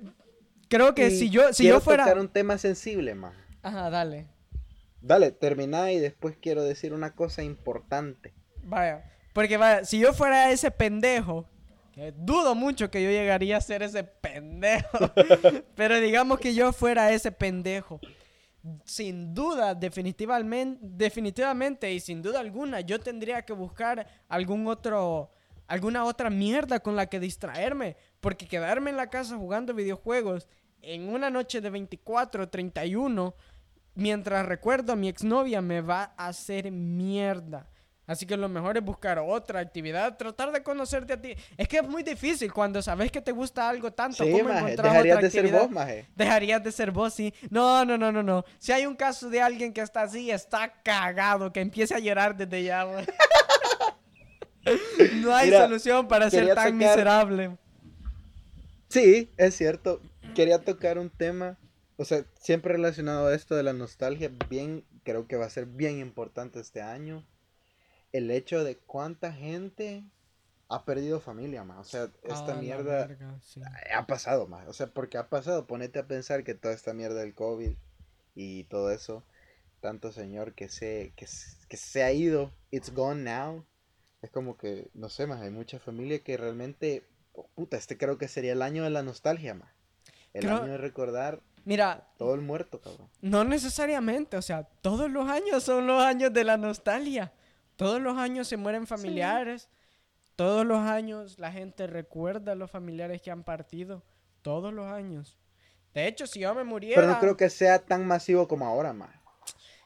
[0.68, 2.04] creo que Y si yo, si yo fuera...
[2.04, 3.34] tocar un tema sensible, más.
[3.62, 4.26] Ajá, dale.
[5.00, 8.32] Dale, termina y después quiero decir una cosa importante.
[8.62, 9.04] Vaya,
[9.34, 11.46] porque vaya, si yo fuera ese pendejo,
[11.92, 14.98] que dudo mucho que yo llegaría a ser ese pendejo,
[15.76, 18.00] pero digamos que yo fuera ese pendejo,
[18.84, 25.30] sin duda, definitivamente, definitivamente y sin duda alguna, yo tendría que buscar algún otro,
[25.66, 30.48] alguna otra mierda con la que distraerme, porque quedarme en la casa jugando videojuegos
[30.80, 33.34] en una noche de 24, 31,
[33.94, 37.68] mientras recuerdo a mi exnovia me va a hacer mierda.
[38.06, 41.34] Así que lo mejor es buscar otra actividad, tratar de conocerte a ti.
[41.56, 44.22] Es que es muy difícil cuando sabes que te gusta algo tanto.
[44.24, 46.06] Sí, ¿cómo maje, dejarías otra de ser vos, maje.
[46.14, 47.32] Dejarías de ser vos, sí.
[47.48, 48.44] No, no, no, no, no.
[48.58, 52.36] Si hay un caso de alguien que está así, está cagado, que empiece a llorar
[52.36, 52.84] desde ya.
[55.16, 57.56] No hay Mira, solución para ser tan tocar- miserable.
[58.88, 60.00] Sí, es cierto.
[60.34, 61.58] Quería tocar un tema,
[61.96, 65.66] o sea, siempre relacionado a esto de la nostalgia, bien, creo que va a ser
[65.66, 67.24] bien importante este año.
[68.14, 70.04] El hecho de cuánta gente
[70.68, 71.80] ha perdido familia, más.
[71.88, 73.60] O sea, esta Ah, mierda verga, sí.
[73.94, 74.66] ha pasado, más.
[74.68, 75.66] O sea, porque ha pasado.
[75.66, 77.72] Ponete a pensar que toda esta mierda del COVID
[78.36, 79.24] y todo eso,
[79.80, 81.26] tanto señor que se, que,
[81.76, 83.64] se ha ido, it's gone now.
[84.22, 87.04] Es como que, no sé, más, hay mucha familia que realmente,
[87.34, 89.68] oh, puta, este creo que sería el año de la nostalgia, más.
[90.32, 93.08] El Creo- año de recordar Mira, todo el muerto, cabrón.
[93.20, 97.32] no necesariamente, o sea, todos los años son los años de la nostalgia.
[97.76, 99.68] Todos los años se mueren familiares.
[100.36, 104.02] Todos los años la gente recuerda a los familiares que han partido.
[104.42, 105.38] Todos los años.
[105.92, 107.00] De hecho, si yo me muriera...
[107.00, 109.10] Pero no creo que sea tan masivo como ahora, más.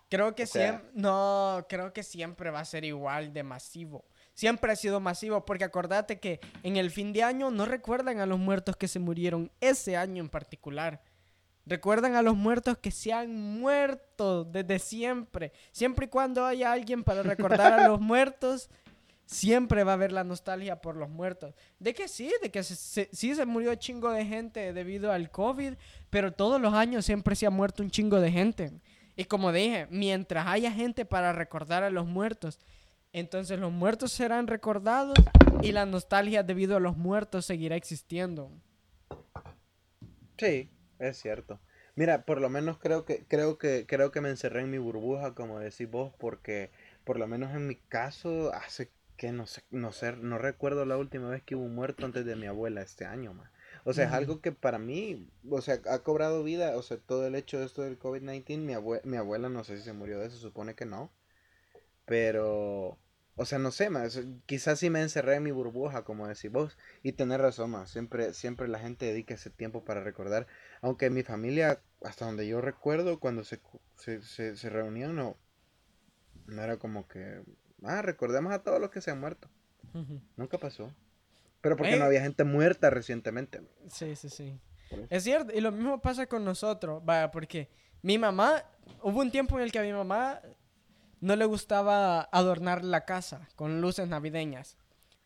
[0.08, 0.90] Creo que O sea- siempre.
[0.94, 4.06] No, creo que siempre va a ser igual de masivo.
[4.32, 8.26] Siempre ha sido masivo, porque acordate que en el fin de año no recuerdan a
[8.26, 11.02] los muertos que se murieron ese año en particular.
[11.68, 15.52] Recuerdan a los muertos que se han muerto desde siempre.
[15.70, 18.70] Siempre y cuando haya alguien para recordar a los muertos,
[19.26, 21.54] siempre va a haber la nostalgia por los muertos.
[21.78, 25.30] De que sí, de que se- se- sí se murió chingo de gente debido al
[25.30, 25.74] COVID,
[26.08, 28.72] pero todos los años siempre se ha muerto un chingo de gente.
[29.14, 32.58] Y como dije, mientras haya gente para recordar a los muertos,
[33.12, 35.18] entonces los muertos serán recordados
[35.60, 38.50] y la nostalgia debido a los muertos seguirá existiendo.
[40.38, 41.60] Sí, es cierto.
[41.96, 45.34] Mira, por lo menos creo que, creo que, creo que me encerré en mi burbuja,
[45.34, 46.70] como decís vos, porque
[47.04, 50.96] por lo menos en mi caso, hace que no sé, no sé, no recuerdo la
[50.96, 53.50] última vez que hubo muerto antes de mi abuela este año, man.
[53.84, 57.26] O sea, es algo que para mí, o sea, ha cobrado vida, o sea, todo
[57.26, 60.18] el hecho de esto del COVID-19, mi abue- mi abuela no sé si se murió
[60.20, 61.10] de eso, supone que no.
[62.06, 62.98] Pero,
[63.36, 66.76] o sea, no sé, más, quizás sí me encerré en mi burbuja, como decís vos,
[67.02, 70.46] y tenés razón, más, siempre, siempre la gente dedica ese tiempo para recordar,
[70.82, 73.60] aunque mi familia, hasta donde yo recuerdo, cuando se,
[73.96, 75.36] se, se, no,
[76.46, 77.42] no era como que,
[77.84, 79.48] ah, recordemos a todos los que se han muerto,
[80.36, 80.92] nunca pasó.
[81.60, 81.98] Pero porque Eh.
[81.98, 83.62] no había gente muerta recientemente.
[83.90, 84.60] Sí, sí, sí.
[85.10, 87.68] Es cierto, y lo mismo pasa con nosotros, vaya, porque
[88.02, 88.62] mi mamá,
[89.02, 90.40] hubo un tiempo en el que a mi mamá
[91.20, 94.76] no le gustaba adornar la casa con luces navideñas.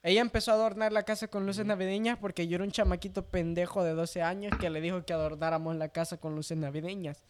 [0.03, 3.85] Ella empezó a adornar la casa con luces navideñas porque yo era un chamaquito pendejo
[3.85, 7.25] de 12 años que le dijo que adornáramos la casa con luces navideñas.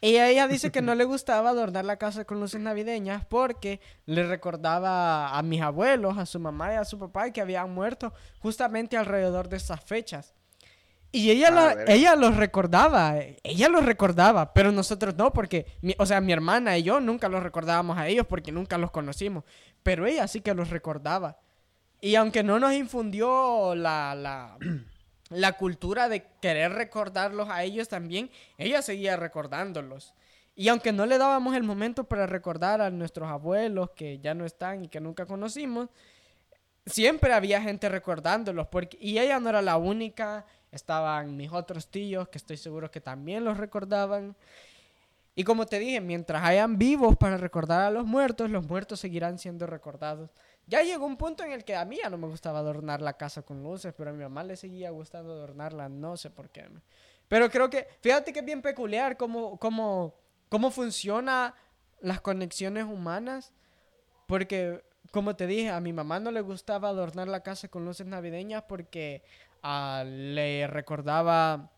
[0.00, 4.26] Y ella dice que no le gustaba adornar la casa con luces navideñas porque le
[4.26, 8.96] recordaba a mis abuelos, a su mamá y a su papá que habían muerto justamente
[8.96, 10.32] alrededor de esas fechas.
[11.14, 15.94] Y ella, Ah, la- ella los recordaba, ella los recordaba, pero nosotros no, porque, mi-
[15.98, 19.44] o sea, mi hermana y yo nunca los recordábamos a ellos porque nunca los conocimos,
[19.82, 21.36] pero ella sí que los recordaba.
[22.04, 24.58] Y aunque no nos infundió la,
[25.30, 28.28] la, cultura de querer recordarlos a ellos también,
[28.58, 30.12] ella seguía recordándolos.
[30.56, 34.44] Y aunque no le dábamos el momento para recordar a nuestros abuelos que ya no
[34.44, 35.90] están y que nunca conocimos,
[36.84, 38.66] siempre había gente recordándolos.
[38.66, 43.00] Porque, y ella no era la única, estaban mis otros tíos que estoy seguro que
[43.00, 44.34] también los recordaban.
[45.36, 49.38] Y como te dije, mientras hayan vivos para recordar a los muertos, los muertos seguirán
[49.38, 50.30] siendo recordados.
[50.66, 53.14] Ya llegó un punto en el que a mí ya no me gustaba adornar la
[53.14, 56.68] casa con luces, pero a mi mamá le seguía gustando adornarla, no sé por qué.
[57.28, 60.14] Pero creo que, fíjate que es bien peculiar cómo, cómo
[60.52, 61.54] cómo funcionan
[62.02, 63.54] las conexiones humanas.
[64.26, 68.06] Porque, como te dije, a mi mamá no le gustaba adornar la casa con luces
[68.06, 69.24] navideñas porque
[69.62, 71.70] ah, le recordaba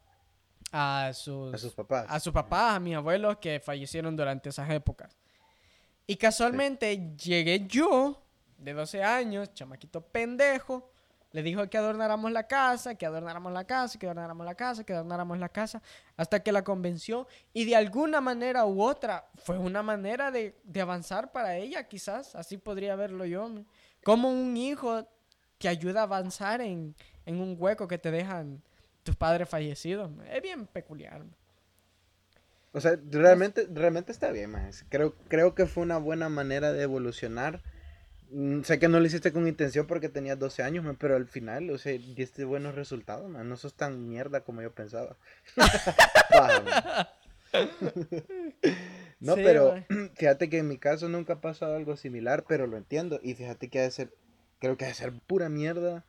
[0.73, 2.07] a sus, a sus papás.
[2.09, 5.17] A sus papás, a mis abuelos que fallecieron durante esas épocas.
[6.09, 8.24] Y casualmente llegué yo,
[8.59, 10.91] de 12 años, chamaquito pendejo,
[11.35, 14.93] le dijo que adornáramos la casa, que adornáramos la casa, que adornáramos la casa, que
[14.93, 15.83] adornáramos la casa,
[16.17, 17.27] hasta que la convenció.
[17.53, 22.57] Y de alguna manera u otra, fue una manera de, avanzar para ella, quizás, así
[22.57, 23.51] podría verlo yo.
[24.05, 25.09] Como un hijo
[25.59, 26.95] que ayuda a avanzar en,
[27.27, 28.63] un hueco que te dejan
[29.03, 30.13] tus padres fallecidos.
[30.31, 31.25] Es bien peculiar.
[32.71, 34.85] O sea, realmente, realmente está bien, más.
[34.89, 37.61] Creo, creo que fue una buena manera de evolucionar
[38.63, 41.79] sé que no lo hiciste con intención porque tenías 12 años, pero al final, o
[41.79, 43.49] sea, diste buenos resultados, man.
[43.49, 45.17] No sos tan mierda como yo pensaba.
[49.21, 49.75] no, pero
[50.17, 53.21] fíjate que en mi caso nunca ha pasado algo similar, pero lo entiendo.
[53.23, 54.15] Y fíjate que ha de ser,
[54.59, 56.05] creo que ha de ser pura mierda.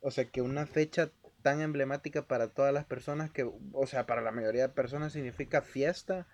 [0.00, 1.10] O sea, que una fecha
[1.42, 5.62] tan emblemática para todas las personas que, o sea, para la mayoría de personas significa
[5.62, 6.26] fiesta,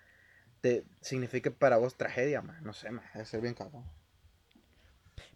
[0.60, 2.62] te significa para vos tragedia, man.
[2.64, 3.84] No sé, man, debe ser bien cabrón.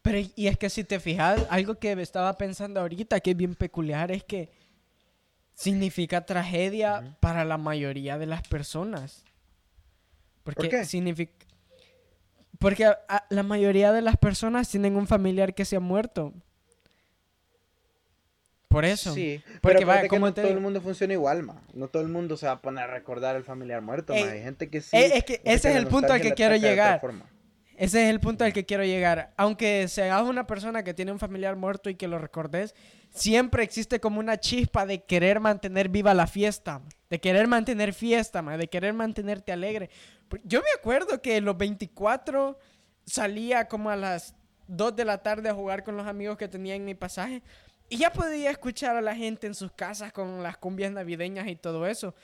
[0.03, 3.55] Pero y es que si te fijas, algo que estaba pensando ahorita que es bien
[3.55, 4.51] peculiar es que
[5.55, 9.25] significa tragedia para la mayoría de las personas.
[10.43, 10.85] Porque ¿Por qué?
[10.85, 11.33] significa
[12.61, 12.93] porque
[13.31, 16.35] la mayoría de las personas tienen un familiar que se ha muerto.
[18.69, 19.15] Por eso.
[19.15, 21.63] Sí, porque va, como no todo el mundo funciona igual, ma.
[21.73, 24.31] No todo el mundo se va a poner a recordar al familiar muerto, ma.
[24.31, 24.95] Hay gente que sí.
[24.95, 27.01] Eh, es que ese es el punto al que quiero llegar.
[27.81, 29.33] Ese es el punto al que quiero llegar.
[29.39, 32.75] Aunque seas una persona que tiene un familiar muerto y que lo recordes,
[33.09, 38.43] siempre existe como una chispa de querer mantener viva la fiesta, de querer mantener fiesta,
[38.43, 39.89] de querer mantenerte alegre.
[40.45, 42.59] Yo me acuerdo que los 24
[43.07, 44.35] salía como a las
[44.67, 47.43] 2 de la tarde a jugar con los amigos que tenía en mi pasaje
[47.89, 51.57] y ya podía escuchar a la gente en sus casas con las cumbias navideñas y
[51.57, 52.15] todo eso.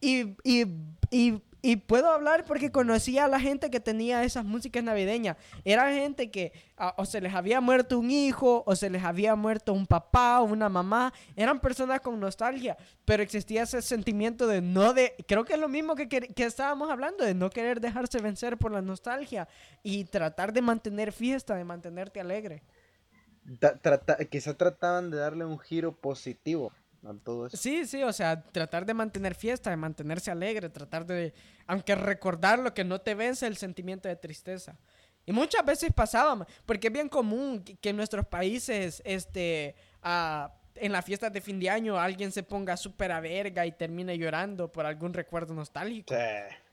[0.00, 0.64] Y, y,
[1.10, 5.36] y y puedo hablar porque conocía a la gente que tenía esas músicas navideñas.
[5.64, 6.52] Era gente que
[6.96, 10.44] o se les había muerto un hijo, o se les había muerto un papá o
[10.44, 11.12] una mamá.
[11.34, 15.14] Eran personas con nostalgia, pero existía ese sentimiento de no de...
[15.26, 18.72] Creo que es lo mismo que, que, estábamos hablando, de no querer dejarse vencer por
[18.72, 19.48] la nostalgia
[19.82, 22.62] y tratar de mantener fiesta, de mantenerte alegre.
[24.30, 26.72] quizá trataban de darle un giro positivo
[27.14, 27.56] todo eso.
[27.56, 31.32] Sí, sí, o sea, tratar de mantener fiesta, de mantenerse alegre, tratar de,
[31.66, 34.76] aunque recordar lo que no te vence el sentimiento de tristeza.
[35.24, 39.74] Y muchas veces pasaba, porque es bien común que en nuestros países, este,
[40.76, 44.16] en las fiestas de fin de año, alguien se ponga súper a verga y termine
[44.16, 46.14] llorando por algún recuerdo nostálgico.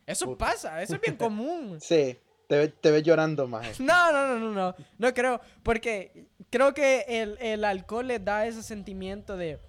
[0.06, 1.80] Eso pasa, eso es bien común.
[1.82, 2.18] sí,
[2.48, 3.80] te, te ves llorando más.
[3.80, 8.46] No, no, no, no, no, no creo, porque creo que el, el alcohol le da
[8.46, 9.60] ese sentimiento de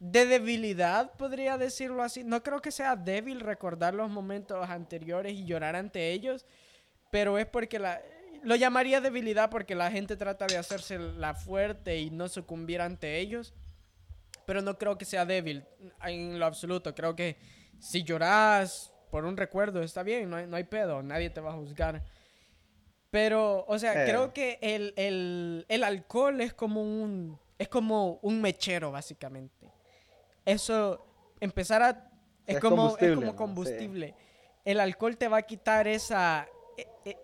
[0.00, 2.24] de debilidad, podría decirlo así.
[2.24, 6.44] No creo que sea débil recordar los momentos anteriores y llorar ante ellos,
[7.10, 8.02] pero es porque la...
[8.42, 13.18] Lo llamaría debilidad porque la gente trata de hacerse la fuerte y no sucumbir ante
[13.18, 13.52] ellos.
[14.46, 15.66] Pero no creo que sea débil
[16.02, 16.94] en lo absoluto.
[16.94, 17.36] Creo que
[17.78, 21.50] si lloras por un recuerdo está bien, no hay, no hay pedo, nadie te va
[21.50, 22.02] a juzgar.
[23.10, 24.30] Pero, o sea, creo eh.
[24.32, 29.70] que el, el, el alcohol es como un, es como un mechero, básicamente
[30.44, 31.06] eso,
[31.40, 32.10] empezar a...
[32.46, 34.14] Es, como, como combustible.
[34.64, 37.16] El alcohol te va a quitar esa, e, e,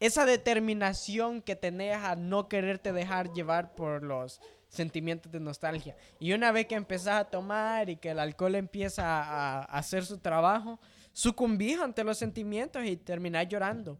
[0.00, 5.96] esa determinación que tenés a no quererte dejar llevar por los sentimientos de nostalgia.
[6.18, 10.18] Y una vez que empezás a tomar y que el alcohol empieza a, hacer su
[10.18, 10.80] trabajo,
[11.12, 13.98] sucumbís ante los sentimientos y terminás llorando.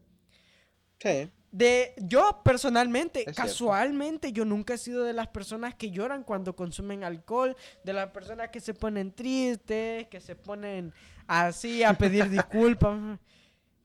[0.99, 1.31] Sí.
[1.55, 7.05] De, yo personalmente, casualmente, yo nunca he sido de las personas que lloran cuando consumen
[7.05, 10.91] alcohol, de las personas que se ponen tristes, que se ponen
[11.27, 12.99] así a pedir disculpas.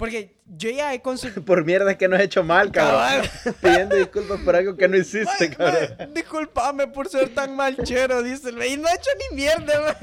[0.01, 1.43] Porque yo ya he consumido.
[1.45, 3.29] Por mierda que no has hecho mal, cabrón.
[3.61, 6.15] Pidiendo disculpas por algo que no hiciste, cabrón.
[6.15, 9.99] disculpame por ser tan malchero, dice el Y no he hecho ni mierda,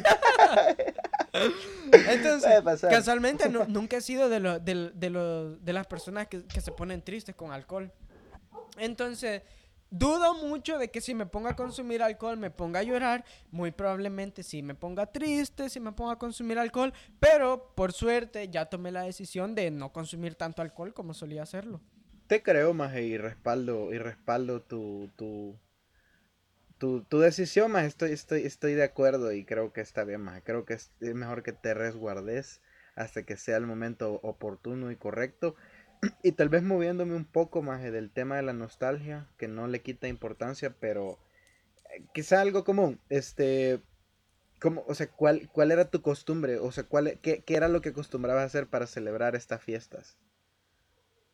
[1.91, 6.71] Entonces, casualmente nunca he sido de, lo, de, de, de las personas que, que se
[6.71, 7.91] ponen tristes con alcohol.
[8.77, 9.41] Entonces,
[9.89, 13.23] Dudo mucho de que si me ponga a consumir alcohol me ponga a llorar.
[13.51, 16.93] Muy probablemente si me ponga triste, si me ponga a consumir alcohol.
[17.19, 21.81] Pero por suerte ya tomé la decisión de no consumir tanto alcohol como solía hacerlo.
[22.27, 25.57] Te creo, más y respaldo, y respaldo tu, tu,
[26.77, 30.65] tu, decisión, más estoy, estoy, estoy de acuerdo y creo que está bien, más Creo
[30.65, 32.61] que es mejor que te resguardes
[32.95, 35.55] hasta que sea el momento oportuno y correcto.
[36.23, 39.81] Y tal vez moviéndome un poco más del tema de la nostalgia, que no le
[39.81, 41.19] quita importancia, pero
[41.93, 42.99] eh, quizá algo común.
[43.09, 43.81] Este,
[44.59, 46.59] como, o sea, ¿cuál, ¿cuál era tu costumbre?
[46.59, 50.17] O sea, ¿cuál, qué, qué era lo que acostumbrabas a hacer para celebrar estas fiestas?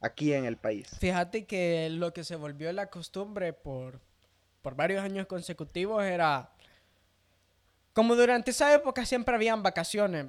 [0.01, 0.89] Aquí en el país.
[0.99, 4.01] Fíjate que lo que se volvió la costumbre por,
[4.61, 6.51] por varios años consecutivos era...
[7.93, 10.25] Como durante esa época siempre habían vacaciones.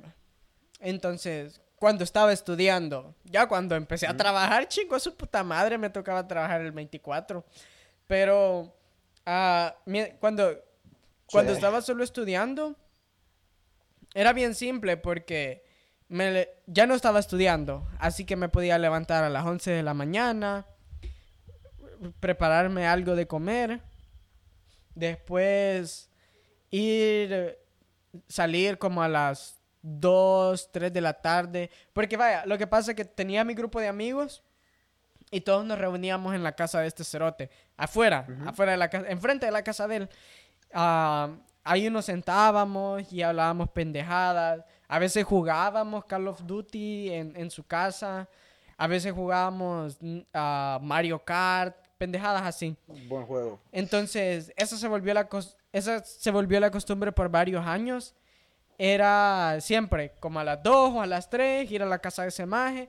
[0.80, 3.14] Entonces, cuando estaba estudiando.
[3.24, 7.44] Ya cuando empecé a trabajar, chico, su puta madre me tocaba trabajar el 24.
[8.06, 8.74] Pero
[9.26, 9.74] ah,
[10.20, 10.52] cuando,
[11.26, 12.76] cuando estaba solo estudiando,
[14.14, 15.64] era bien simple porque
[16.08, 17.88] me, ya no estaba estudiando.
[17.98, 20.66] Así que me podía levantar a las 11 de la mañana,
[22.20, 23.80] prepararme algo de comer,
[24.94, 26.10] después
[26.70, 27.58] ir,
[28.28, 31.70] salir como a las 2, 3 de la tarde.
[31.92, 34.42] Porque vaya, lo que pasa es que tenía mi grupo de amigos
[35.30, 37.50] y todos nos reuníamos en la casa de este cerote.
[37.76, 40.08] Afuera, afuera de la casa, enfrente de la casa de él.
[40.72, 41.30] Ah,
[41.62, 44.64] ahí nos sentábamos y hablábamos pendejadas.
[44.88, 48.28] A veces jugábamos Call of Duty en, su casa.
[48.76, 49.98] A veces jugábamos
[50.32, 52.74] a Mario Kart, pendejadas así.
[52.86, 53.60] Buen juego.
[53.70, 55.28] Entonces, eso se volvió la,
[55.72, 58.14] esa se volvió la costumbre por varios años
[58.78, 62.30] era siempre como a las 2 o a las 3 ir a la casa de
[62.30, 62.88] Semaje.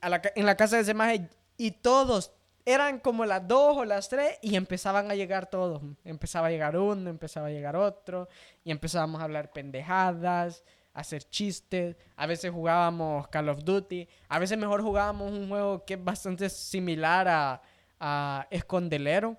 [0.00, 2.32] A en la casa de Semaje y todos
[2.66, 5.82] eran como las 2 o las 3 y empezaban a llegar todos.
[6.04, 8.28] Empezaba a llegar uno, empezaba a llegar otro
[8.64, 10.64] y empezábamos a hablar pendejadas,
[10.94, 11.96] a hacer chistes.
[12.16, 14.08] A veces jugábamos Call of Duty.
[14.28, 17.62] A veces mejor jugábamos un juego que es bastante similar a,
[18.00, 19.36] a Escondelero,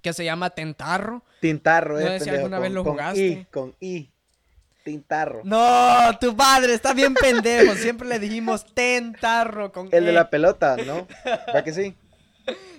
[0.00, 1.24] que se llama Tentarro.
[1.40, 3.46] Tentarro, no sé si alguna vez lo jugaste.
[3.50, 4.10] con I.
[4.84, 5.42] Tintarro.
[5.44, 7.74] No, tu padre está bien pendejo.
[7.74, 10.24] Siempre le dijimos tentarro con El de la e.
[10.26, 11.06] pelota, ¿no?
[11.46, 11.94] ¿Para que sí?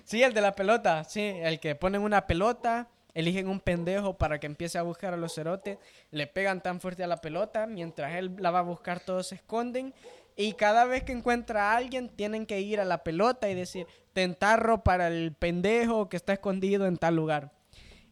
[0.03, 1.21] Sí, el de la pelota, sí.
[1.21, 5.35] El que ponen una pelota, eligen un pendejo para que empiece a buscar a los
[5.35, 5.77] cerotes,
[6.11, 9.35] le pegan tan fuerte a la pelota, mientras él la va a buscar todos se
[9.35, 9.93] esconden.
[10.35, 13.85] Y cada vez que encuentra a alguien, tienen que ir a la pelota y decir,
[14.13, 17.51] tentarro para el pendejo que está escondido en tal lugar.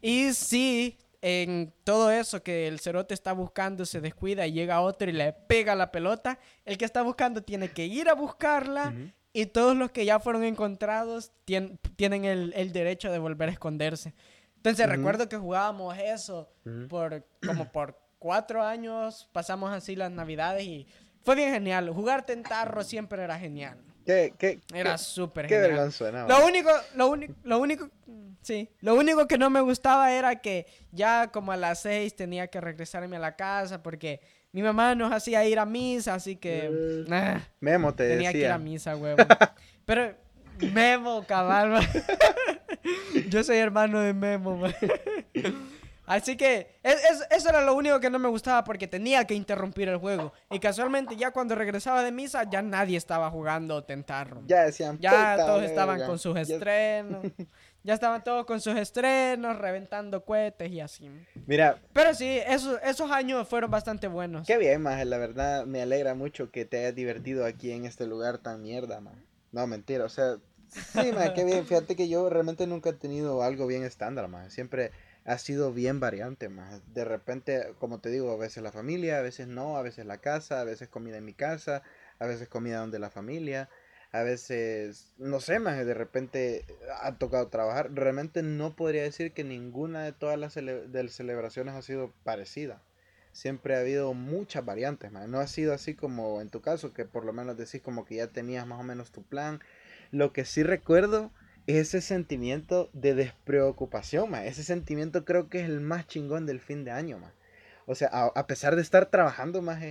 [0.01, 5.09] Y sí, en todo eso que el cerote está buscando se descuida y llega otro
[5.09, 8.93] y le pega la pelota, el que está buscando tiene que ir a buscarla
[9.33, 11.31] y todos los que ya fueron encontrados
[11.95, 14.13] tienen el, derecho de volver a esconderse.
[14.55, 16.51] Entonces recuerdo que jugábamos eso
[16.89, 20.87] por como por cuatro años, pasamos así las navidades y
[21.21, 21.89] fue bien genial.
[21.89, 23.77] Jugar tentarro siempre era genial.
[24.07, 25.63] ¿Qué, era súper genial.
[25.63, 27.89] Qué vergüenza, Lo único, lo único, lo único
[28.47, 32.47] Sí, lo único que no me gustaba era que ya como a las seis tenía
[32.47, 34.21] que regresarme a la casa porque
[34.53, 37.05] mi mamá nos hacía ir a misa, así que...
[37.05, 37.13] Mm.
[37.13, 39.21] Ah, Memo te tenía que ir a misa, huevo.
[39.85, 40.15] Pero
[40.73, 41.85] Memo, cabal,
[43.29, 44.63] Yo soy hermano de Memo,
[46.07, 49.97] Así que eso era lo único que no me gustaba porque tenía que interrumpir el
[49.97, 50.31] juego.
[50.49, 54.41] Y casualmente ya cuando regresaba de misa ya nadie estaba jugando Tentarro.
[54.47, 54.97] Ya decían.
[54.99, 57.23] Ya todos estaban con sus estrenos.
[57.83, 61.09] Ya estaban todos con sus estrenos, reventando cohetes y así.
[61.45, 61.79] Mira.
[61.93, 64.45] Pero sí, esos, esos años fueron bastante buenos.
[64.45, 68.05] Qué bien, más la verdad me alegra mucho que te hayas divertido aquí en este
[68.05, 69.25] lugar tan mierda, man.
[69.53, 70.35] No, mentira, o sea,
[70.67, 71.65] sí, man, qué bien.
[71.65, 74.51] Fíjate que yo realmente nunca he tenido algo bien estándar, man.
[74.51, 74.91] Siempre
[75.27, 76.81] ha sido bien variante, más.
[76.95, 80.17] De repente, como te digo, a veces la familia, a veces no, a veces la
[80.17, 81.83] casa, a veces comida en mi casa,
[82.17, 83.69] a veces comida donde la familia
[84.11, 86.65] a veces, no sé, más de repente
[87.01, 87.91] ha tocado trabajar.
[87.93, 92.81] Realmente no podría decir que ninguna de todas las celebraciones ha sido parecida.
[93.33, 95.27] Siempre ha habido muchas variantes, más.
[95.27, 98.15] No ha sido así como en tu caso, que por lo menos decís como que
[98.15, 99.59] ya tenías más o menos tu plan.
[100.11, 101.31] Lo que sí recuerdo
[101.67, 104.33] ese sentimiento de despreocupación.
[104.35, 107.33] Ese sentimiento creo que es el más chingón del fin de año, más.
[107.85, 109.81] O sea, a, pesar de estar trabajando, más,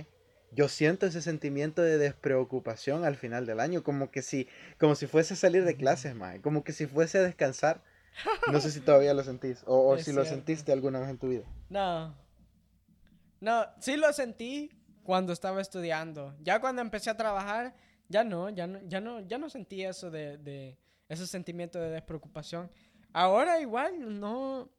[0.51, 4.47] yo siento ese sentimiento de despreocupación al final del año, como que si,
[4.79, 7.81] como si fuese a salir de clases, como que si fuese a descansar.
[8.51, 11.43] No sé si todavía lo sentís, o, si lo sentiste alguna vez en tu vida.
[11.69, 12.15] No.
[13.39, 14.71] No, sí lo sentí
[15.03, 16.35] cuando estaba estudiando.
[16.41, 17.75] Ya cuando empecé a trabajar,
[18.09, 20.77] ya no, ya no, ya no, ya no sentí eso de, de
[21.09, 22.69] ese sentimiento de despreocupación.
[23.13, 24.69] Ahora igual no.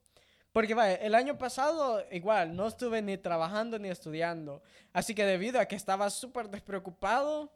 [0.53, 4.63] Porque vaya, el año pasado igual no estuve ni trabajando ni estudiando.
[4.93, 7.53] Así que debido a que estaba súper despreocupado,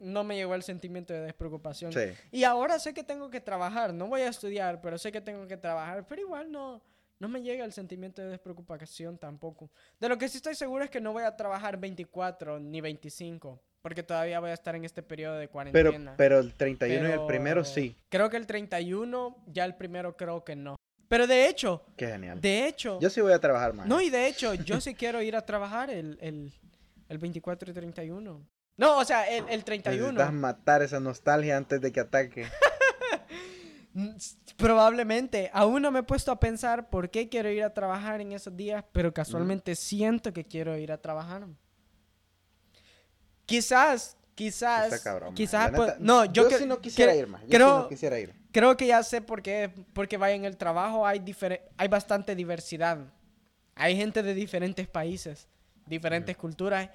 [0.00, 1.92] no me llegó el sentimiento de despreocupación.
[1.92, 2.12] Sí.
[2.30, 3.94] Y ahora sé que tengo que trabajar.
[3.94, 6.06] No voy a estudiar, pero sé que tengo que trabajar.
[6.06, 6.82] Pero igual no,
[7.20, 9.70] no me llega el sentimiento de despreocupación tampoco.
[10.00, 13.62] De lo que sí estoy seguro es que no voy a trabajar 24 ni 25.
[13.82, 16.14] Porque todavía voy a estar en este periodo de Pero, cuarentena.
[16.16, 17.96] pero el 31 y el Pero primero sí.
[18.08, 20.76] Creo que el 31, ya el primero creo que no.
[21.08, 22.40] Pero de hecho, Qué genial.
[22.40, 22.98] de hecho...
[23.00, 23.86] Yo sí voy a trabajar más.
[23.86, 26.52] No, y de hecho, yo sí quiero ir a trabajar el, el,
[27.08, 28.46] el 24 y 31.
[28.78, 30.06] No, o sea, el, el 31.
[30.12, 32.46] Necesitas matar esa nostalgia antes de que ataque.
[33.94, 34.16] Mm,
[34.56, 35.50] Probablemente.
[35.52, 38.56] Aún no me he puesto a pensar por qué quiero ir a trabajar en esos
[38.56, 41.46] días, pero casualmente siento que quiero ir a trabajar.
[43.56, 45.28] Quizás, quizás, Está cabrón.
[45.30, 45.34] man.
[45.34, 47.42] quizás, pues- neta, no, yo, que- sí no quisiera cre- ir más.
[47.42, 48.34] Yo creo, sí no quisiera ir.
[48.50, 51.22] creo que ya sé por qué, porque vaya en el trabajo hay
[51.76, 52.98] hay bastante diversidad.
[53.74, 55.48] Hay gente de diferentes países,
[55.86, 56.90] diferentes culturas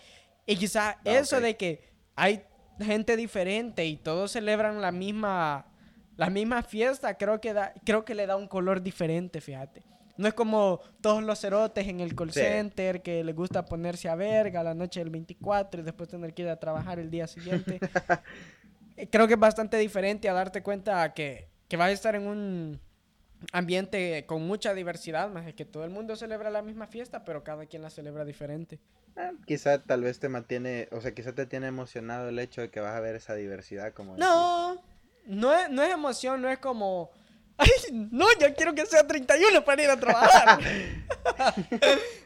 [0.46, 2.44] y quizás Ah, eso de que hay
[2.80, 5.66] gente diferente y todos celebran la misma
[6.16, 9.84] la misma fiesta, creo que da creo que le da un color diferente, fíjate.
[10.18, 12.40] No es como todos los cerotes en el call Sí.
[12.40, 16.42] center que les gusta ponerse a verga la noche del 24 y después tener que
[16.44, 17.80] ir a trabajar el día siguiente.
[19.00, 22.26] Eh, creo que es bastante diferente a darte cuenta que, que vas a estar en
[22.26, 22.80] un
[23.52, 27.44] ambiente con mucha diversidad, más de que todo el mundo celebra la misma fiesta, pero
[27.44, 28.80] cada quien la celebra diferente.
[29.16, 32.72] Ah, quizá tal vez te mantiene, o sea, quizá te tiene emocionado el hecho de
[32.72, 34.18] que vas a ver esa diversidad como.
[34.18, 34.82] No,
[35.28, 37.12] no es, no es emoción, no es como,
[37.58, 37.70] ay,
[38.12, 40.60] no, yo quiero que sea 31 para ir a trabajar.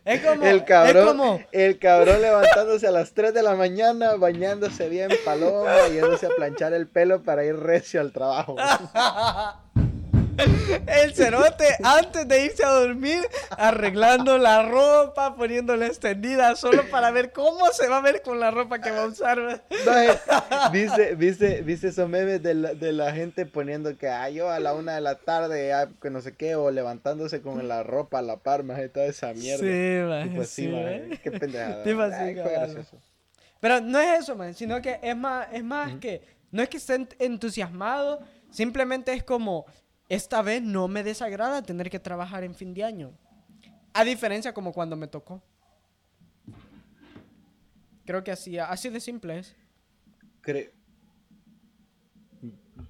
[0.05, 4.15] es como, El es cabrón, como, el cabrón levantándose a las 3 de la mañana,
[4.15, 8.55] bañándose bien paloma, yéndose a planchar el pelo para ir recio al trabajo.
[10.87, 13.19] El cerote antes de irse a dormir,
[13.51, 18.51] arreglando la ropa, poniéndola extendida, solo para ver cómo se va a ver con la
[18.51, 19.63] ropa que va a usar.
[19.85, 20.19] Maje,
[20.71, 24.59] ¿Viste, viste, viste esos memes de la, de la gente poniendo que ah, yo a
[24.59, 28.19] la una de la tarde, ah, que no sé qué, o levantándose con la ropa
[28.19, 29.63] a la par, más y toda esa mierda.
[29.63, 31.19] Sí, Y maje, pues sí, maje.
[31.23, 31.83] qué pendejada.
[32.23, 32.51] Ay, cabal.
[32.53, 32.97] gracioso.
[33.59, 35.99] Pero no es eso, man, sino que es más, es más Ujú.
[35.99, 36.21] que,
[36.51, 39.65] no es que esté ent- entusiasmado, simplemente es como,
[40.11, 43.13] esta vez no me desagrada tener que trabajar en fin de año.
[43.93, 45.41] A diferencia como cuando me tocó.
[48.05, 49.55] Creo que así, así de simple es.
[50.43, 50.71] Cre-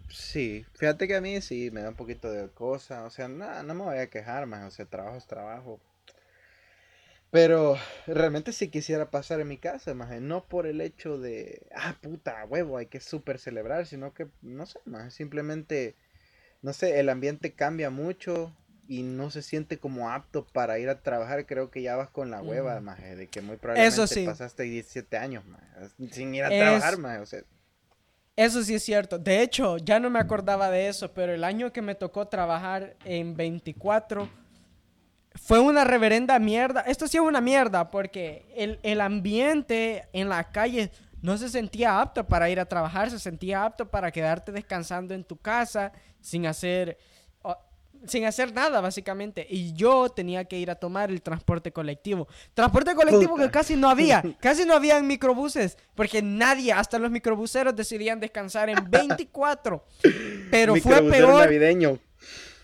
[0.10, 3.64] Sí, fíjate que a mí sí me da un poquito de cosa, o sea, no,
[3.64, 5.80] no me voy a quejar más, o sea, trabajo es trabajo.
[7.32, 7.78] Pero
[8.08, 12.44] realmente sí quisiera pasar en mi casa, más no por el hecho de, ah, puta,
[12.46, 15.96] huevo, hay que súper celebrar, sino que, no sé, más simplemente,
[16.62, 18.56] no sé, el ambiente cambia mucho
[18.88, 22.30] y no se siente como apto para ir a trabajar, creo que ya vas con
[22.30, 22.84] la hueva, Mm.
[22.84, 24.26] más de que muy probablemente sí.
[24.26, 25.62] pasaste 17 años, más
[26.12, 27.42] sin ir a Es- trabajar, más o sea.
[28.36, 29.20] Eso sí es cierto.
[29.20, 32.96] De hecho, ya no me acordaba de eso, pero el año que me tocó trabajar
[33.06, 34.30] en 24
[35.36, 36.82] fue una reverenda mierda.
[36.82, 42.02] Esto sí es una mierda porque el, el ambiente en la calle no se sentía
[42.02, 46.46] apto para ir a trabajar, se sentía apto para quedarte descansando en tu casa sin
[46.46, 46.98] hacer,
[48.08, 49.46] sin hacer nada básicamente.
[49.50, 52.28] Y yo tenía que ir a tomar el transporte colectivo.
[52.54, 53.46] Transporte colectivo Puta.
[53.46, 58.20] que casi no había, casi no había en microbuses, porque nadie, hasta los microbuseros decidían
[58.20, 59.84] descansar en 24.
[60.50, 62.00] Pero fue peor navideño.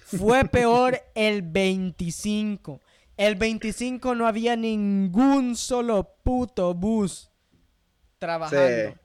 [0.05, 2.81] fue peor el 25.
[3.17, 7.31] El 25 no había ningún solo puto bus
[8.19, 8.91] trabajando.
[8.91, 8.97] Sí.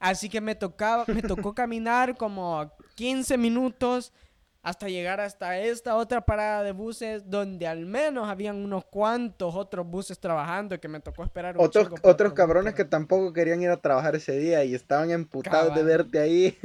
[0.00, 4.12] Así que me tocaba, me tocó caminar como 15 minutos
[4.60, 9.86] hasta llegar hasta esta otra parada de buses donde al menos habían unos cuantos otros
[9.86, 13.76] buses trabajando que me tocó esperar un Otros, otros cabrones que tampoco querían ir a
[13.80, 16.58] trabajar ese día y estaban emputados de verte ahí.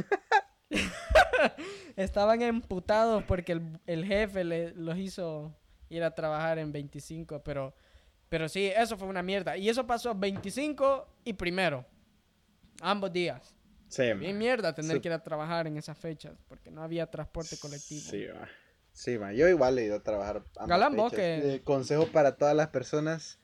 [1.96, 5.56] Estaban emputados porque el, el jefe le- los hizo
[5.90, 7.76] ir a trabajar en 25, pero,
[8.28, 9.56] pero sí, eso fue una mierda.
[9.56, 11.86] Y eso pasó 25 y primero,
[12.82, 13.54] ambos días.
[13.94, 15.02] Sí, Bien mierda tener Sí.
[15.02, 18.02] que ir a trabajar en esas fechas porque no había transporte colectivo.
[18.02, 18.48] Sí, va.
[18.92, 19.34] Sí, va.
[19.34, 20.38] Yo igual he ido a trabajar.
[20.58, 23.40] ambas Galán, vos que- Eh, consejo para todas las personas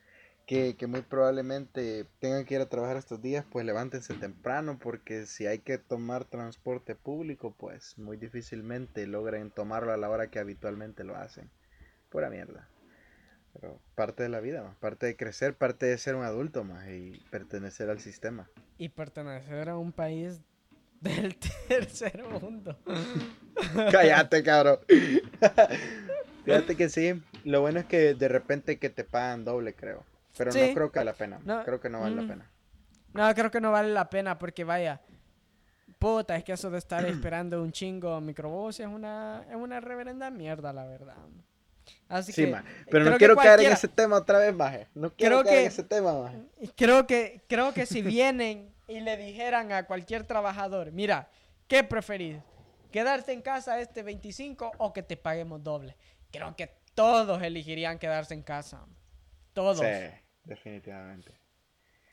[0.46, 5.26] que, que muy probablemente tengan que ir a trabajar estos días, pues levántense temprano, porque
[5.26, 10.40] si hay que tomar transporte público, pues muy difícilmente logren tomarlo a la hora que
[10.40, 11.48] habitualmente lo hacen.
[12.08, 12.68] Pura mierda.
[13.52, 16.88] Pero parte de la vida, ma, parte de crecer, parte de ser un adulto más
[16.88, 18.48] y pertenecer al sistema.
[18.78, 20.40] Y pertenecer a un país
[21.00, 21.36] del
[21.68, 22.78] tercer mundo.
[23.90, 24.78] Cállate, cabrón.
[26.44, 27.20] Fíjate que sí.
[27.44, 30.04] Lo bueno es que de repente que te pagan doble, creo.
[30.36, 30.68] Pero Sí.
[30.68, 31.40] no creo que vale la pena.
[31.44, 32.18] No, Creo que no vale mm.
[32.20, 32.50] la pena.
[33.12, 35.00] No, creo que no vale la pena porque vaya.
[35.98, 40.30] Puta, es que eso de estar esperando un chingo microbús es una, es una reverenda
[40.30, 41.16] mierda, la verdad.
[42.08, 42.50] Así Sí, que.
[42.50, 42.64] ma.
[42.90, 44.88] Pero no quiero caer en ese tema otra vez, maje.
[44.94, 46.38] No quiero Creo caer en que- ese tema, maje.
[46.76, 51.28] Creo que, creo que si vienen y le dijeran a cualquier trabajador, mira,
[51.68, 52.38] ¿qué preferís?
[52.90, 55.96] ¿Quedarse en casa este 25 o que te paguemos doble?
[56.32, 58.84] Creo que todos elegirían quedarse en casa.
[59.52, 59.78] Todos.
[59.78, 59.84] Sí,
[60.44, 61.32] definitivamente.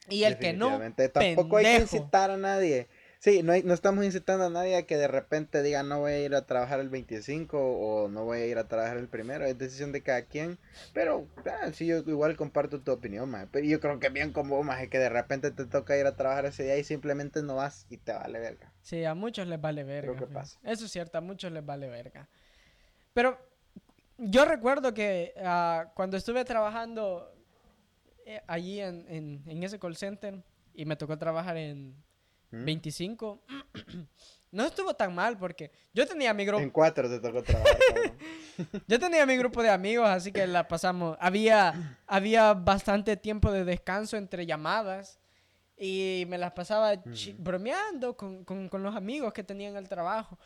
[0.09, 0.79] Y el que no.
[1.11, 2.87] Tampoco hay que incitar a nadie.
[3.19, 6.11] Sí, no, hay- no estamos incitando a nadie a que de repente diga no voy
[6.11, 9.45] a ir a trabajar el 25 o no voy a ir a trabajar el primero.
[9.45, 10.59] Es decisión de cada quien.
[10.93, 13.47] Pero ah, sí, yo igual comparto tu opinión, maje.
[13.51, 16.45] Pero yo creo que bien como más que de repente te toca ir a trabajar
[16.45, 18.71] ese día y simplemente no vas y te vale verga.
[18.81, 20.11] Sí, a muchos les vale verga.
[20.11, 20.33] que fíjate.
[20.33, 20.59] pasa.
[20.63, 22.29] Eso es cierto, a muchos les vale verga.
[23.13, 23.37] Pero
[24.19, 27.33] yo recuerdo que ah, cuando estuve trabajando
[28.25, 31.95] eh, allí en, en- en ese call center y me tocó trabajar en
[32.51, 32.65] ¿Mm?
[32.65, 33.43] 25,
[34.51, 37.77] no estuvo tan mal porque yo tenía mi grupo, En cuatro te tocó trabajar.
[38.87, 41.17] yo tenía mi grupo de amigos, así que la pasamos.
[41.19, 45.19] Había, había bastante tiempo de descanso entre llamadas
[45.77, 46.93] y me las pasaba
[47.37, 50.39] bromeando con, con- con los amigos que tenía en el trabajo.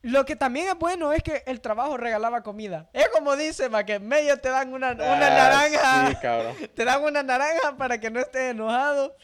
[0.00, 2.90] Lo que también es bueno es que el trabajo regalaba comida.
[2.92, 6.08] Es como dice, ma, que en medio te dan una, una Ah, naranja.
[6.10, 6.56] Sí, cabrón.
[6.74, 9.14] Te dan una naranja para que no estés enojado.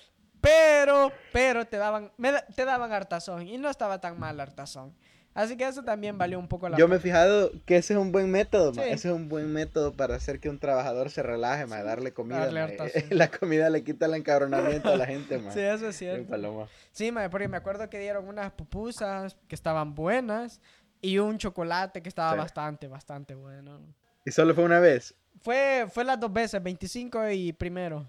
[0.41, 3.47] Pero, pero te daban, me da- te daban hartazón.
[3.47, 4.95] Y no estaba tan mal hartazón.
[5.35, 7.99] Así que eso también valió un poco la Yo me he fijado que ese es
[7.99, 8.75] un buen método.
[8.75, 8.81] Sí.
[8.81, 11.81] Ese es un buen método para hacer que un trabajador se relaje, ma.
[11.85, 13.03] Darle comida, darle hartazón.
[13.11, 15.53] La comida le quita el encabronamiento a la gente, ma.
[15.53, 16.29] Sí, eso es cierto.
[16.29, 16.67] paloma.
[16.91, 20.61] Sí, ma, porque me acuerdo que dieron unas pupusas que estaban buenas
[21.01, 22.39] y un chocolate que estaba Sí.
[22.39, 23.81] bastante, bastante bueno.
[24.25, 25.15] ¿Y solo fue una vez?
[25.41, 28.09] Fue, fue las dos veces, 25 y primero.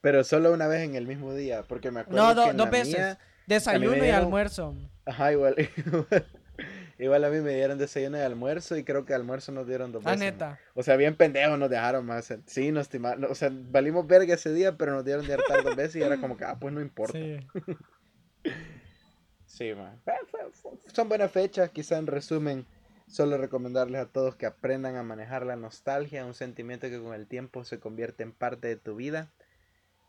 [0.00, 2.56] Pero solo una vez en el mismo día, porque me acuerdo No, que do- en
[2.56, 2.94] dos la veces.
[2.94, 4.74] mía- Desayuno y almuerzo.
[5.04, 5.56] Ajá, igual,
[6.98, 10.02] igual a mí me dieron desayuno y almuerzo y creo que almuerzo nos dieron dos
[10.06, 10.20] Ah, veces.
[10.20, 10.30] ma.
[10.30, 10.58] neta.
[10.74, 12.32] O sea, bien pendejos nos dejaron más.
[12.46, 13.24] Sí, nos timaron.
[13.24, 16.18] O sea, valimos verga ese día, pero nos dieron de hartar dos veces y era
[16.18, 17.18] como que, ah, pues no importa.
[17.18, 17.38] Sí.
[19.46, 20.00] Sí, man.
[20.94, 22.64] Son buenas fechas, quizá en resumen,
[23.08, 27.26] solo recomendarles a todos que aprendan a manejar la nostalgia, un sentimiento que con el
[27.26, 29.28] tiempo se convierte en parte de tu vida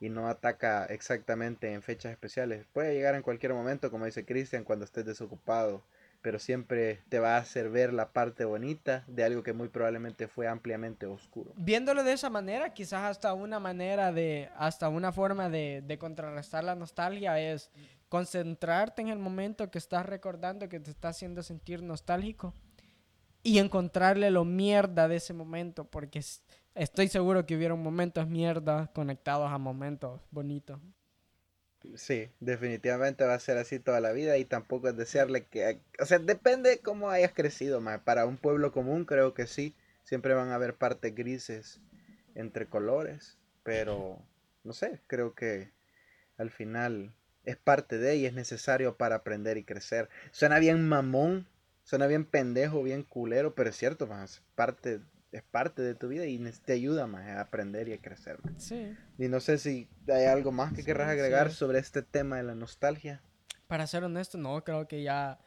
[0.01, 2.65] y no ataca exactamente en fechas especiales.
[2.73, 5.83] Puede llegar en cualquier momento, como dice Cristian, cuando estés desocupado,
[6.23, 10.27] pero siempre te va a hacer ver la parte bonita de algo que muy probablemente
[10.27, 11.53] fue ampliamente oscuro.
[11.55, 16.63] Viéndolo de esa manera, quizás hasta una manera de, hasta una forma de, de contrarrestar
[16.63, 17.69] la nostalgia es
[18.09, 22.53] concentrarte en el momento que estás recordando que te está haciendo sentir nostálgico
[23.43, 26.19] y encontrarle lo mierda de ese momento, porque
[26.75, 30.79] estoy seguro que hubieron momentos mierda conectados a momentos bonitos.
[31.95, 36.05] Sí, definitivamente va a ser así toda la vida y tampoco es desearle que, o
[36.05, 38.03] sea, depende de cómo hayas crecido, ma.
[38.03, 41.79] Para un pueblo común creo que sí, siempre van a haber partes grises
[42.35, 44.21] entre colores, pero
[44.63, 45.71] no sé, creo que
[46.37, 47.15] al final
[47.45, 50.07] es parte de y es necesario para aprender y crecer.
[50.31, 51.47] Suena bien mamón,
[51.83, 55.01] suena bien pendejo, bien culero, pero es cierto, ma, es parte
[55.31, 58.37] es parte de tu vida y te ayuda más a aprender y a crecer.
[58.43, 58.51] ma.
[58.57, 58.95] Sí.
[59.17, 61.55] Y no sé si hay algo más que querrás Sí, agregar sí.
[61.57, 63.21] sobre este tema de la nostalgia.
[63.67, 65.39] Para ser honesto, no, creo que ya,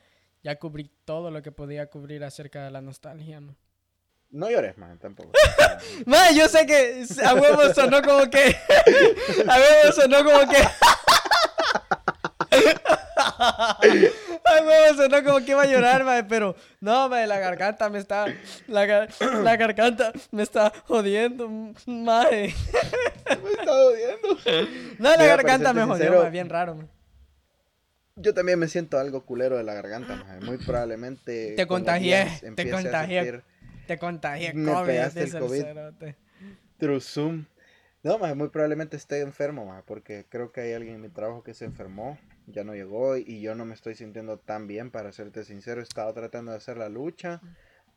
[0.43, 3.41] ya cubrí todo lo que podía cubrir acerca de la nostalgia.
[3.41, 3.55] ma.
[4.31, 5.31] No llores, man, tampoco.
[6.07, 8.57] Ma, yo sé que a huevo sonó como que.
[9.49, 10.57] A huevo sonó como que.
[14.45, 17.99] A huevo sonó como que iba a llorar, ma, pero no, ma, la garganta me
[17.99, 18.27] está.
[18.69, 21.49] La, gar- la garganta me está jodiendo,
[21.87, 22.55] madre.
[23.43, 24.29] me está odiando.
[24.99, 26.75] No, la Mira, garganta me jodió, sincero, ma, bien raro.
[26.75, 26.85] ma.
[28.17, 30.45] Yo también me siento algo culero de la garganta, man.
[30.45, 31.55] Muy probablemente.
[31.57, 33.23] Te contagié, te contagié.
[33.25, 33.45] sentir
[33.87, 35.61] Te contagié Me COVID, pegaste el COVID.
[35.63, 36.17] cerote.
[36.79, 37.45] Through Zoom.
[38.03, 41.43] No, más muy probablemente esté enfermo, man, porque creo que hay alguien en mi trabajo
[41.43, 45.13] que se enfermó, ya no llegó y yo no me estoy sintiendo tan bien, para
[45.13, 45.81] serte sincero.
[45.81, 47.41] He estado tratando de hacer la lucha,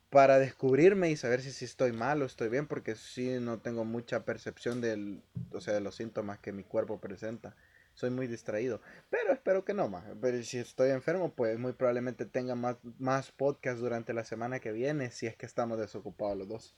[0.09, 3.83] para descubrirme y saber si, si estoy mal o estoy bien, porque sí no tengo
[3.85, 5.21] mucha percepción del,
[5.51, 7.55] o sea, de los síntomas que mi cuerpo presenta.
[7.93, 8.79] Soy muy distraído,
[9.09, 10.05] pero espero que no más.
[10.21, 14.71] Pero si estoy enfermo, pues muy probablemente tenga más, más podcast durante la semana que
[14.71, 16.75] viene, si es que estamos desocupados los dos.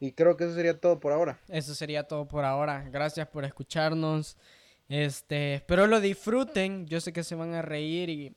[0.00, 1.38] Y creo que eso sería todo por ahora.
[1.48, 2.88] Eso sería todo por ahora.
[2.90, 4.36] Gracias por escucharnos.
[4.90, 6.84] Este, espero lo disfruten.
[6.86, 8.36] Yo sé que se van a reír y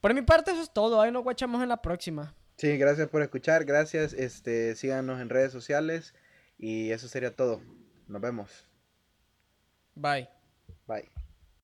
[0.00, 1.00] por mi parte eso es todo.
[1.00, 2.34] Ahí nos guachamos en la próxima.
[2.56, 4.12] Sí, gracias por escuchar, gracias.
[4.12, 6.12] Este, síganos en redes sociales
[6.58, 7.62] y eso sería todo.
[8.08, 8.66] Nos vemos.
[9.94, 10.28] Bye.
[10.88, 11.08] Bye.